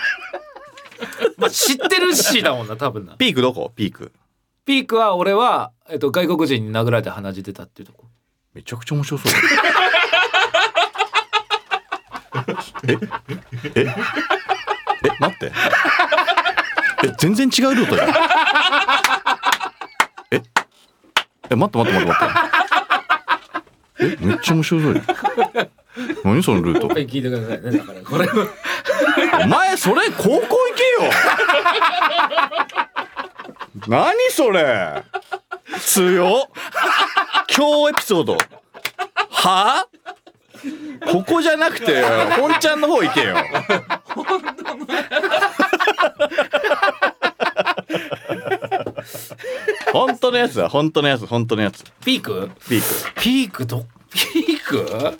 [1.38, 3.14] まあ知ってるしだもんな多分な。
[3.16, 3.72] ピークどこ？
[3.76, 4.12] ピーク。
[4.66, 8.06] ピークは俺は、えっと、外国人に殴られて鼻血出たっていうとこ
[8.54, 9.32] めちゃくちゃ面白そう。
[12.88, 12.98] え
[13.76, 13.96] ええ
[15.20, 15.52] 待って。
[17.06, 18.10] え全然違うルートじゃん。
[20.32, 20.42] え
[21.52, 22.18] え待って待って待って待っ
[23.98, 24.24] て。
[24.24, 25.02] えめっちゃ面白そう
[26.24, 26.88] 何そのルート？
[26.88, 28.02] 聞いてくださいねだから。
[28.02, 28.28] これ
[29.44, 31.12] お前それ高校行けよ。
[33.88, 35.04] 何それ？
[35.80, 36.50] 強っ
[37.60, 38.38] 今日エピソード。
[39.32, 39.86] は？
[39.86, 39.86] あ
[41.12, 42.02] ここじゃなくて
[42.40, 43.36] 本ちゃんの方行けよ。
[49.92, 51.84] 本当のやつだ本当のやつ本当のやつ。
[52.06, 52.50] ピーク？
[52.70, 53.22] ピーク。
[53.22, 53.66] ピーク？
[53.66, 55.18] どピーク？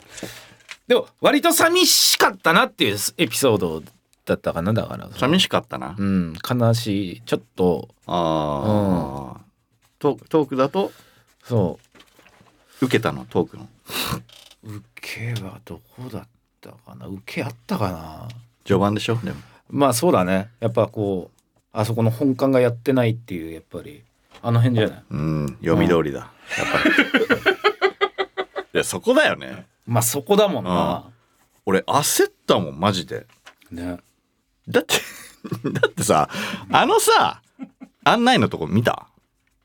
[0.88, 3.82] でも割と寂しかったなっていうエピソード
[4.24, 5.10] だったかなだから。
[5.12, 5.94] 寂しかったな。
[5.98, 7.20] うん悲しい。
[7.20, 7.90] ちょっと。
[8.06, 9.40] ああ、
[9.98, 10.90] トークトークだと？
[11.44, 11.78] そ
[12.80, 13.68] 受けたのトークの。
[14.64, 14.84] う受
[15.34, 16.28] けはどこだっ
[16.60, 17.06] たかな？
[17.06, 18.28] 受けあったかな？
[18.64, 19.16] 序盤でしょ？
[19.16, 19.36] でも。
[19.68, 20.48] まあそうだね。
[20.60, 21.40] やっぱこう
[21.72, 24.02] あそこの本館がやってないっていうやっぱり
[24.42, 25.02] あの辺じゃない？
[25.10, 25.46] うん。
[25.62, 26.28] 読み通りだ、やっ
[26.72, 26.94] ぱり。
[28.74, 29.66] いやそこだよね。
[29.86, 31.04] まあそこだもんな、
[31.66, 33.26] 俺焦ったもんマジで。
[33.70, 33.98] ね。
[34.68, 34.94] だって
[35.72, 36.28] だってさ
[36.70, 37.42] あのさ
[38.04, 39.06] 案内のとこ見た？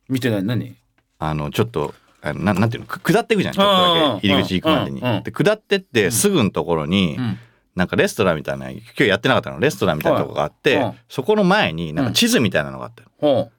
[0.10, 0.44] 見てない。
[0.44, 0.76] 何？
[1.20, 1.94] あのちょっと
[2.26, 4.28] あのななんていうのく下っていくじゃんちょっとだけ。
[4.28, 5.00] 入り口行くまでに。
[5.00, 5.24] うんうんうん。
[5.24, 7.38] で下ってってすぐのところに、うん。
[7.76, 9.60] なんかレストランみたいな今日やってなかったの。
[9.60, 10.90] レストランみたいなとこがあって、はいう。
[10.90, 13.52] んそこの前になんか地図みたいなのがあったよほ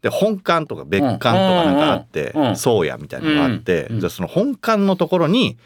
[0.00, 5.58] で本館とか別館とかなんかあってうんうんうん宗谷みたいなのがあって、うんうんじゃあその本館のところに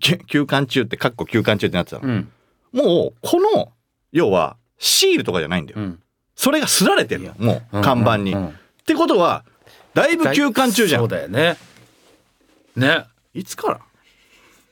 [0.00, 2.28] き休館中ってかっこ休館中ってなってたの、ううん。
[2.72, 3.72] もうこの
[4.12, 6.02] 要はシールとかじゃないんだよ、うん。
[6.34, 7.34] それがすられてるの。
[7.38, 8.48] もう看板に、うんうん。
[8.48, 8.52] っ
[8.86, 9.44] てことは
[9.94, 11.00] だいぶ休館中じゃん。
[11.00, 11.56] そうだよね
[12.76, 13.04] ね。
[13.34, 13.80] いつか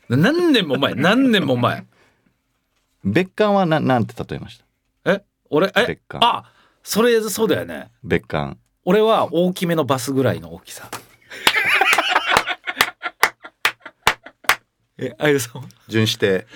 [0.08, 0.16] ら？
[0.16, 1.84] 何年も前何年も前。
[3.04, 5.12] 別館はななんて例えました？
[5.12, 6.24] え俺え別館。
[6.24, 6.44] あ
[6.82, 7.90] それそうだよね。
[8.02, 8.56] 別館。
[8.84, 10.88] 俺は大きめのバスぐらいの大きさ。
[14.98, 15.68] えあゆさんは？
[15.88, 16.46] 巡視艇。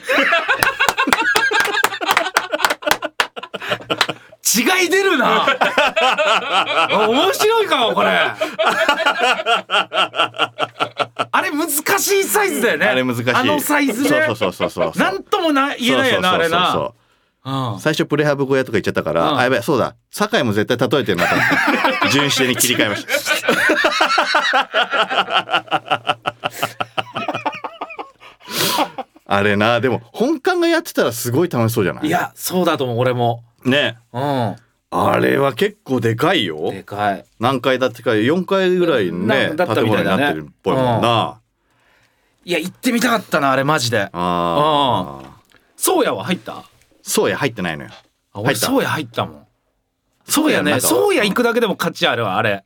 [4.56, 5.46] 違い出るな。
[5.46, 8.32] あ 面白いかもこれ
[11.38, 12.86] あれ難しいサイズだよね。
[12.86, 13.30] あれ難しい。
[13.32, 14.08] あのサイズね。
[14.08, 16.94] そうそうそうそうそうなんともな言えないよなあれなそうそうそう。
[17.44, 17.80] そううん。
[17.80, 19.38] 最初プレハブ小屋とか言っちゃったから、うん。
[19.38, 19.94] あやべえそうだ。
[20.10, 21.46] 酒井も絶対例えてるなと思っ
[22.02, 23.08] て巡視艇に切り替えました。
[29.30, 29.80] あれな。
[29.80, 32.06] でも本館がやってたらすごい楽しそうじゃない？
[32.06, 33.44] いやそうだと思う俺も。
[33.64, 33.98] ね。
[34.12, 34.18] う
[34.90, 36.56] あれは結構でかいよ。
[36.56, 37.24] んでかい。
[37.38, 40.16] 何階建てか4階ぐらいねなだったみたいだね。
[40.16, 41.40] 建物になってるっぽいもんな、
[42.44, 44.00] いや行ってみたかったなあれマジで。
[44.00, 45.40] ああ
[45.76, 46.64] そうやは入った？
[47.02, 47.90] そうや入ってないのよ。
[48.32, 48.50] あ入った。
[48.50, 49.46] 俺そうや入ったもん。
[50.24, 52.64] そうやねそうや行くだけでも価値あるわあれ。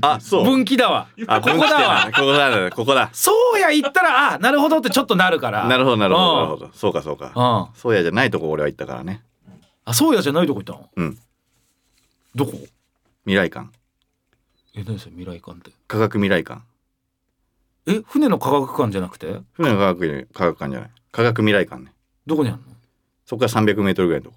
[0.00, 0.44] あそう。
[0.44, 1.08] 分岐だわ。
[1.26, 2.10] あここだわ。
[2.14, 3.10] ここだここだ。
[3.12, 5.68] そうや行ったらあなるほどってちょっとなるから。
[5.68, 6.66] なるほどなるほどなるほど。
[6.68, 7.32] どそうかそうか。
[7.36, 7.78] うん。
[7.78, 9.22] そうやじゃないとこ俺は行ったからね。
[9.84, 10.88] あそうやじゃないとこ行ったの？
[10.96, 11.18] うん
[12.38, 12.52] どこ？
[13.26, 13.68] 未来館。
[14.76, 15.72] え何それ未来館って？
[15.88, 16.62] 科学未来館。
[17.88, 19.40] え船の科学館じゃなくて？
[19.54, 20.90] 船の科学科学館じゃない。
[21.10, 21.92] 科学未来館ね。
[22.28, 22.64] どこにあるの？
[23.26, 24.36] そこから300メートルぐらいのと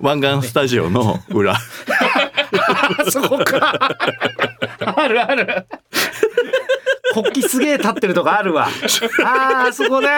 [0.00, 1.52] ろ 湾岸スタジオの裏。
[1.54, 1.58] あ
[3.10, 3.78] そこか。
[4.96, 5.66] あるある。
[7.12, 8.66] 国旗すげえ立ってるとこあるわ。
[8.66, 10.08] あーあそこね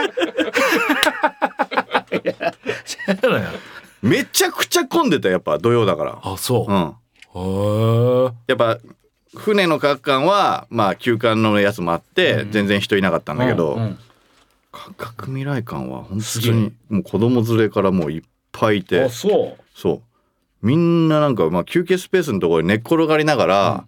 [4.03, 6.19] めちゃくちゃ混んでたやっぱ土曜だから。
[6.23, 6.73] あそう。
[6.73, 6.95] うん。
[7.35, 8.79] へえやっぱ
[9.35, 13.99] 船の科学館はまあ休館のやつもあって、うん全然人いなかったんだけど、うんうん。
[15.27, 19.03] 未来館は本当にもう子供連れからもういっぱいいて。
[19.03, 19.63] あそう。
[19.75, 20.03] そう。
[20.67, 23.85] みんななんかまあ休憩スペースのところに寝っ転がりながら、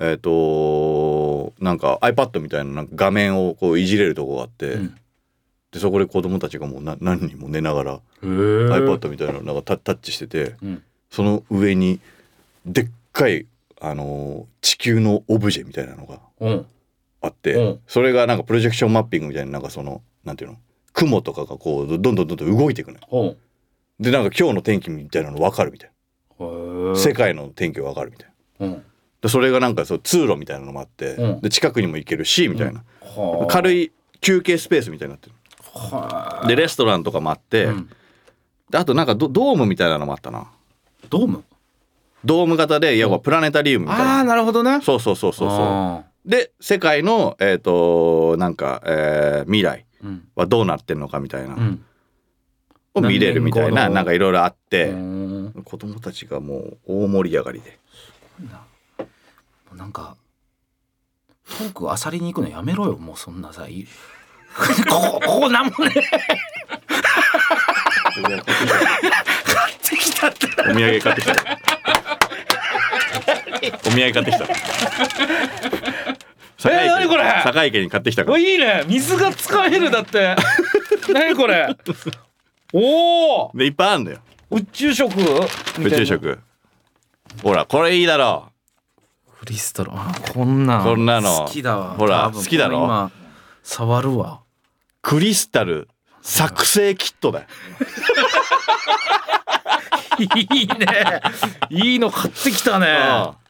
[0.00, 4.96] えっ、となんか iPad みたいななんか画面をこういじれるとこがあって、うん
[5.72, 10.82] でそこで子供たちがもうな何人も寝ながら iPad みたいなのなんかタタッチしててうん。
[11.10, 12.00] その上に
[12.66, 13.46] でっかい、
[13.80, 16.66] あのー地球のオブジェみたいなのがうん。
[17.20, 17.80] あって、うん。
[17.86, 20.56] それがなんかプロジェクションマッピングみたいななんかそのなんていうの？
[20.92, 23.04] 雲とかがこうどんどんどんどん動いていくのよ。
[23.08, 23.36] ほ
[24.00, 25.90] でなんか今日の天気みたいなの分かるみたい
[26.38, 26.96] な。
[26.96, 28.66] 世界の天気が分かるみたいな。
[28.66, 28.82] うん。
[29.22, 31.40] でそれがなんかそう通路みたいなのもあって、うん。
[31.40, 33.46] で近くにも行けるしみたいな、はあ。
[33.46, 35.32] 軽い休憩スペースみたいになってる。
[35.32, 35.37] はあ
[36.46, 37.90] でレストランとかもあって、うん。
[38.70, 40.46] であとなんかドドームみたいなのもあったな。
[41.08, 41.44] ドーム？
[42.24, 44.16] ドーム型でいわばプラネタリウムみたいな。
[44.16, 44.80] ああなるほどね。
[44.82, 45.58] そうそうそうそうそう。
[45.58, 49.86] あで世界のえっ、となんか、えー未来
[50.34, 51.84] はどうなってんのかみたいな、うん。
[52.94, 55.62] を見れるみたいななんかいろいろあって、うん。
[55.64, 57.78] 子供たちがもう大盛り上がりで。
[59.74, 60.16] なんか
[61.46, 63.86] トークあさりに行くのやめろよもうそんなさい
[64.88, 65.92] ここここなんもね。
[68.14, 71.32] 買ってきたってお土産買ってきた
[73.86, 74.44] お土産買ってきた。
[76.70, 77.22] えー何これ？
[77.44, 78.38] 坂池に買ってきたから。
[78.38, 78.82] いいね。
[78.88, 80.34] 水が使えるだって。
[81.12, 81.68] 何これ？
[82.72, 84.18] おおでいっぱいあるんだよ。
[84.50, 85.12] 宇宙食？
[85.78, 86.38] 宇宙食。
[87.42, 88.50] ほらこれいいだろ。
[89.38, 90.84] クリスタルあこんなん。
[90.84, 91.44] こんなの。
[91.46, 91.94] 好きだわ。
[91.96, 93.10] ほら好きだろ。
[93.62, 94.40] 触るわ
[95.02, 95.88] クリスタル
[96.22, 97.46] 作成キットだよ。
[100.18, 100.24] い
[100.62, 101.20] いね。
[101.70, 102.86] いいの買ってきたね。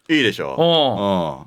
[0.09, 0.17] うん。
[0.17, 1.47] いいでしょ？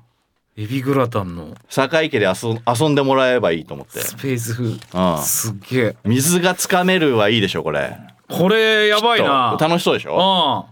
[0.57, 0.63] うん。
[0.63, 1.55] エビグラタンの。
[1.69, 3.99] 坂池で遊ん遊んでもらえばいいと思って。
[4.01, 4.65] スペース風。
[4.69, 5.23] うん。
[5.23, 5.95] すっげえ。
[6.03, 7.97] 水がつかめるはいいでしょこれ。
[8.27, 9.57] これやばいな。
[9.59, 10.15] 楽しそうでしょ？
[10.15, 10.67] は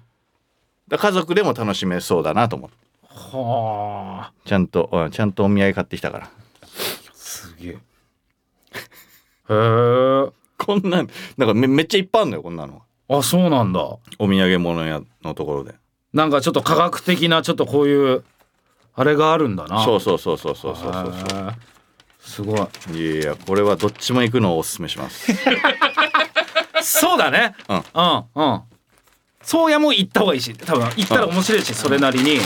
[0.88, 2.76] だから家族でも楽しめそうだなと思って。
[3.12, 4.32] あ。
[4.46, 6.30] ちゃんと、うん、ちゃんとお土産買ってきたから。
[7.14, 7.78] すげえ
[9.50, 12.82] へえこんなんなんかめめっちゃいっぱいあるのよこんなの。
[13.10, 13.80] あそうなんだ。
[13.82, 15.74] お土産物屋のところで。
[16.14, 18.24] なんかちょっと科学的なちょっとこういう
[18.96, 19.84] あれがあるんだな。
[19.84, 21.56] そうそうそうそうそうそうそう
[22.20, 22.98] すごい。
[22.98, 25.32] いやいやこれはどっちも行くのをおすすめします。
[26.84, 27.56] そうだね。
[27.68, 27.78] うん。
[27.78, 28.62] うんうん。
[29.42, 32.38] そうやも行った方がいいし多分行ったら面白いしそれなりに。
[32.38, 32.40] う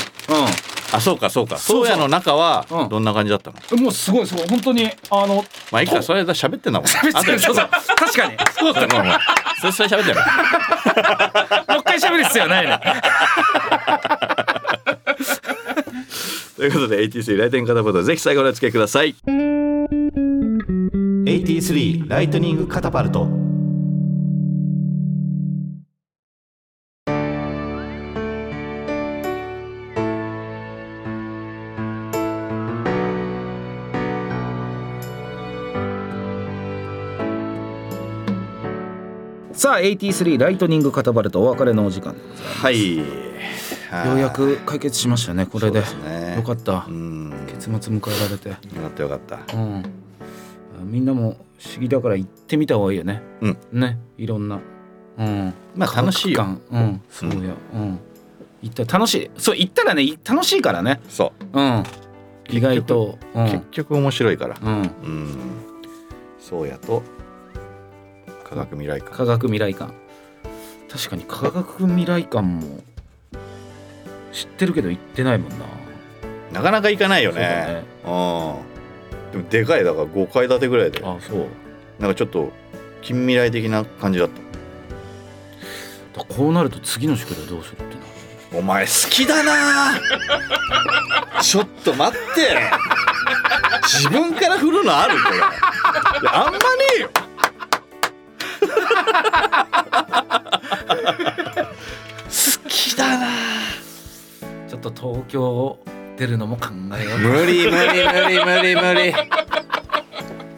[0.94, 1.58] あそうかそうか。
[1.58, 1.86] そうそう。
[1.88, 2.90] そうやの中はうん。
[2.90, 4.48] どんな感じだったの、んもうすごいすごい。
[4.48, 6.02] 本当にあのまあいいか。
[6.02, 6.88] それだ喋ってんだもん。
[6.88, 7.70] 喋ってるそうそう。
[7.70, 8.38] 確かに。
[8.58, 9.20] そうだねまあまあ
[9.60, 10.22] それそれ喋ってんの？
[10.22, 10.28] も
[11.78, 12.80] う一回喋る必要ないね。
[16.56, 18.04] ということで AT3 ライトニングカタパルト。
[18.04, 19.16] ぜひ最後までお付き合いください。
[21.26, 23.28] AT3 ライトニングカタパルト
[39.54, 42.14] さあ83ライトニングカタバルトお別れのお時間。
[42.14, 42.98] でございますはい。
[42.98, 43.04] よ
[44.16, 45.82] うやく解決しましたねこれで。
[45.82, 46.36] ね。
[46.38, 46.86] よかった。
[46.88, 47.32] うん。
[47.48, 48.50] 結末迎えられて。
[48.50, 49.56] よかったよかった。
[49.56, 49.84] うん。
[50.86, 53.22] みんなも不思議だから行ってみた方がいいよね。
[53.42, 53.58] うん。
[53.72, 54.60] ねいろんな。
[55.20, 55.54] うん。
[55.76, 56.48] まあ楽しいよ。
[56.72, 57.02] うん。
[57.12, 57.54] そうよ。
[57.76, 58.00] うん。
[58.64, 59.32] 行ったら楽しい。
[59.38, 61.00] そう行ったらね楽しいからね。
[61.10, 61.60] そう。
[61.60, 61.84] うん。
[62.50, 63.20] 意外と。
[63.36, 63.46] うん。
[63.46, 64.58] 結局面白いから。
[64.60, 64.82] うん。
[64.82, 65.38] うん。
[66.40, 67.04] そうやと
[68.44, 69.12] 科学未来館。
[69.12, 69.94] 科学未来館。
[70.92, 72.62] 確かに科学未来館も
[74.32, 75.66] 知ってるけど行ってないもんな。
[76.52, 77.74] なかなか行かないよそうだね。
[77.74, 79.32] ねうん。
[79.32, 79.84] でもでかい。
[79.84, 81.02] だから5階建てぐらいで。
[81.04, 81.48] あそう。
[82.00, 82.52] なんかちょっと
[83.02, 84.30] 近未来的な感じだっ
[86.14, 86.20] た。
[86.20, 90.00] だこうなると次の宿題どうするってなお前好きだな。
[91.42, 92.60] ちょっと待って。
[93.84, 95.16] 自分から振るのある？
[95.24, 96.30] これ。
[96.30, 96.58] あんまね
[96.98, 97.10] えよ
[102.26, 103.28] 好きだな。
[104.68, 105.78] ちょっと東京
[106.18, 106.70] 出るのも考
[107.00, 107.20] えよう。
[107.20, 109.14] 無理無理無理無理無理。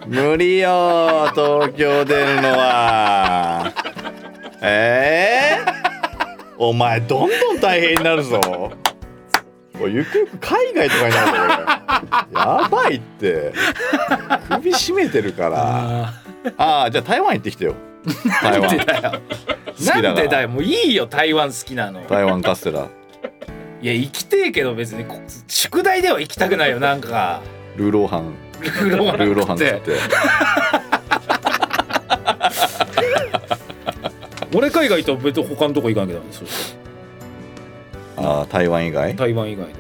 [0.07, 3.74] 無理よ東京出るのは。
[4.61, 5.66] ええ
[6.57, 8.39] お前どんどん大変になるぞ。
[9.80, 11.36] おいゆくゆく海外とかになるぞ
[12.34, 13.53] やばいって。
[14.49, 16.13] 首絞めてるから。
[16.57, 17.76] ああじゃあ台湾行ってきてよ
[18.41, 18.78] 台湾。
[20.03, 20.49] なんでだよ。
[20.49, 22.06] もういいよ台湾好きなの。
[22.08, 22.88] 台湾カステラ。
[23.82, 27.41] いや行きてえけど別にこ宿題では行きたくないよなんか。
[27.76, 28.34] ルーローハン。
[28.62, 29.20] ルーローハン。
[29.20, 29.91] ルーローハン食って。
[29.91, 29.91] て
[34.56, 36.76] 俺海外と別に他のとこ行かなきゃダメそし
[38.18, 39.14] ああ台湾以外？
[39.16, 39.74] 台湾以外で。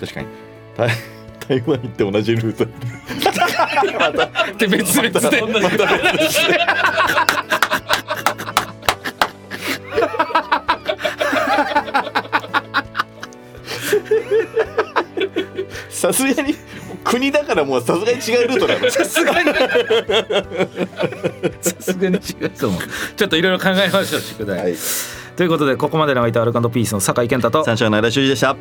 [0.00, 0.26] 確かに。
[0.76, 0.88] 台
[1.60, 2.66] 台湾行って同じルート
[4.58, 5.10] で別々で。
[5.10, 6.54] また別に
[15.90, 16.54] さすがに
[17.04, 19.52] 国だからもうさすがに違うルートだろさすがに
[21.60, 22.80] さすがに違うと思う。
[23.16, 24.74] ちょっといろいろ考えましょう宿題、はい。
[25.36, 27.64] ということでここまでの相手はアルカンドピースの酒井健太と。
[27.64, 28.56] 三章の間修二でした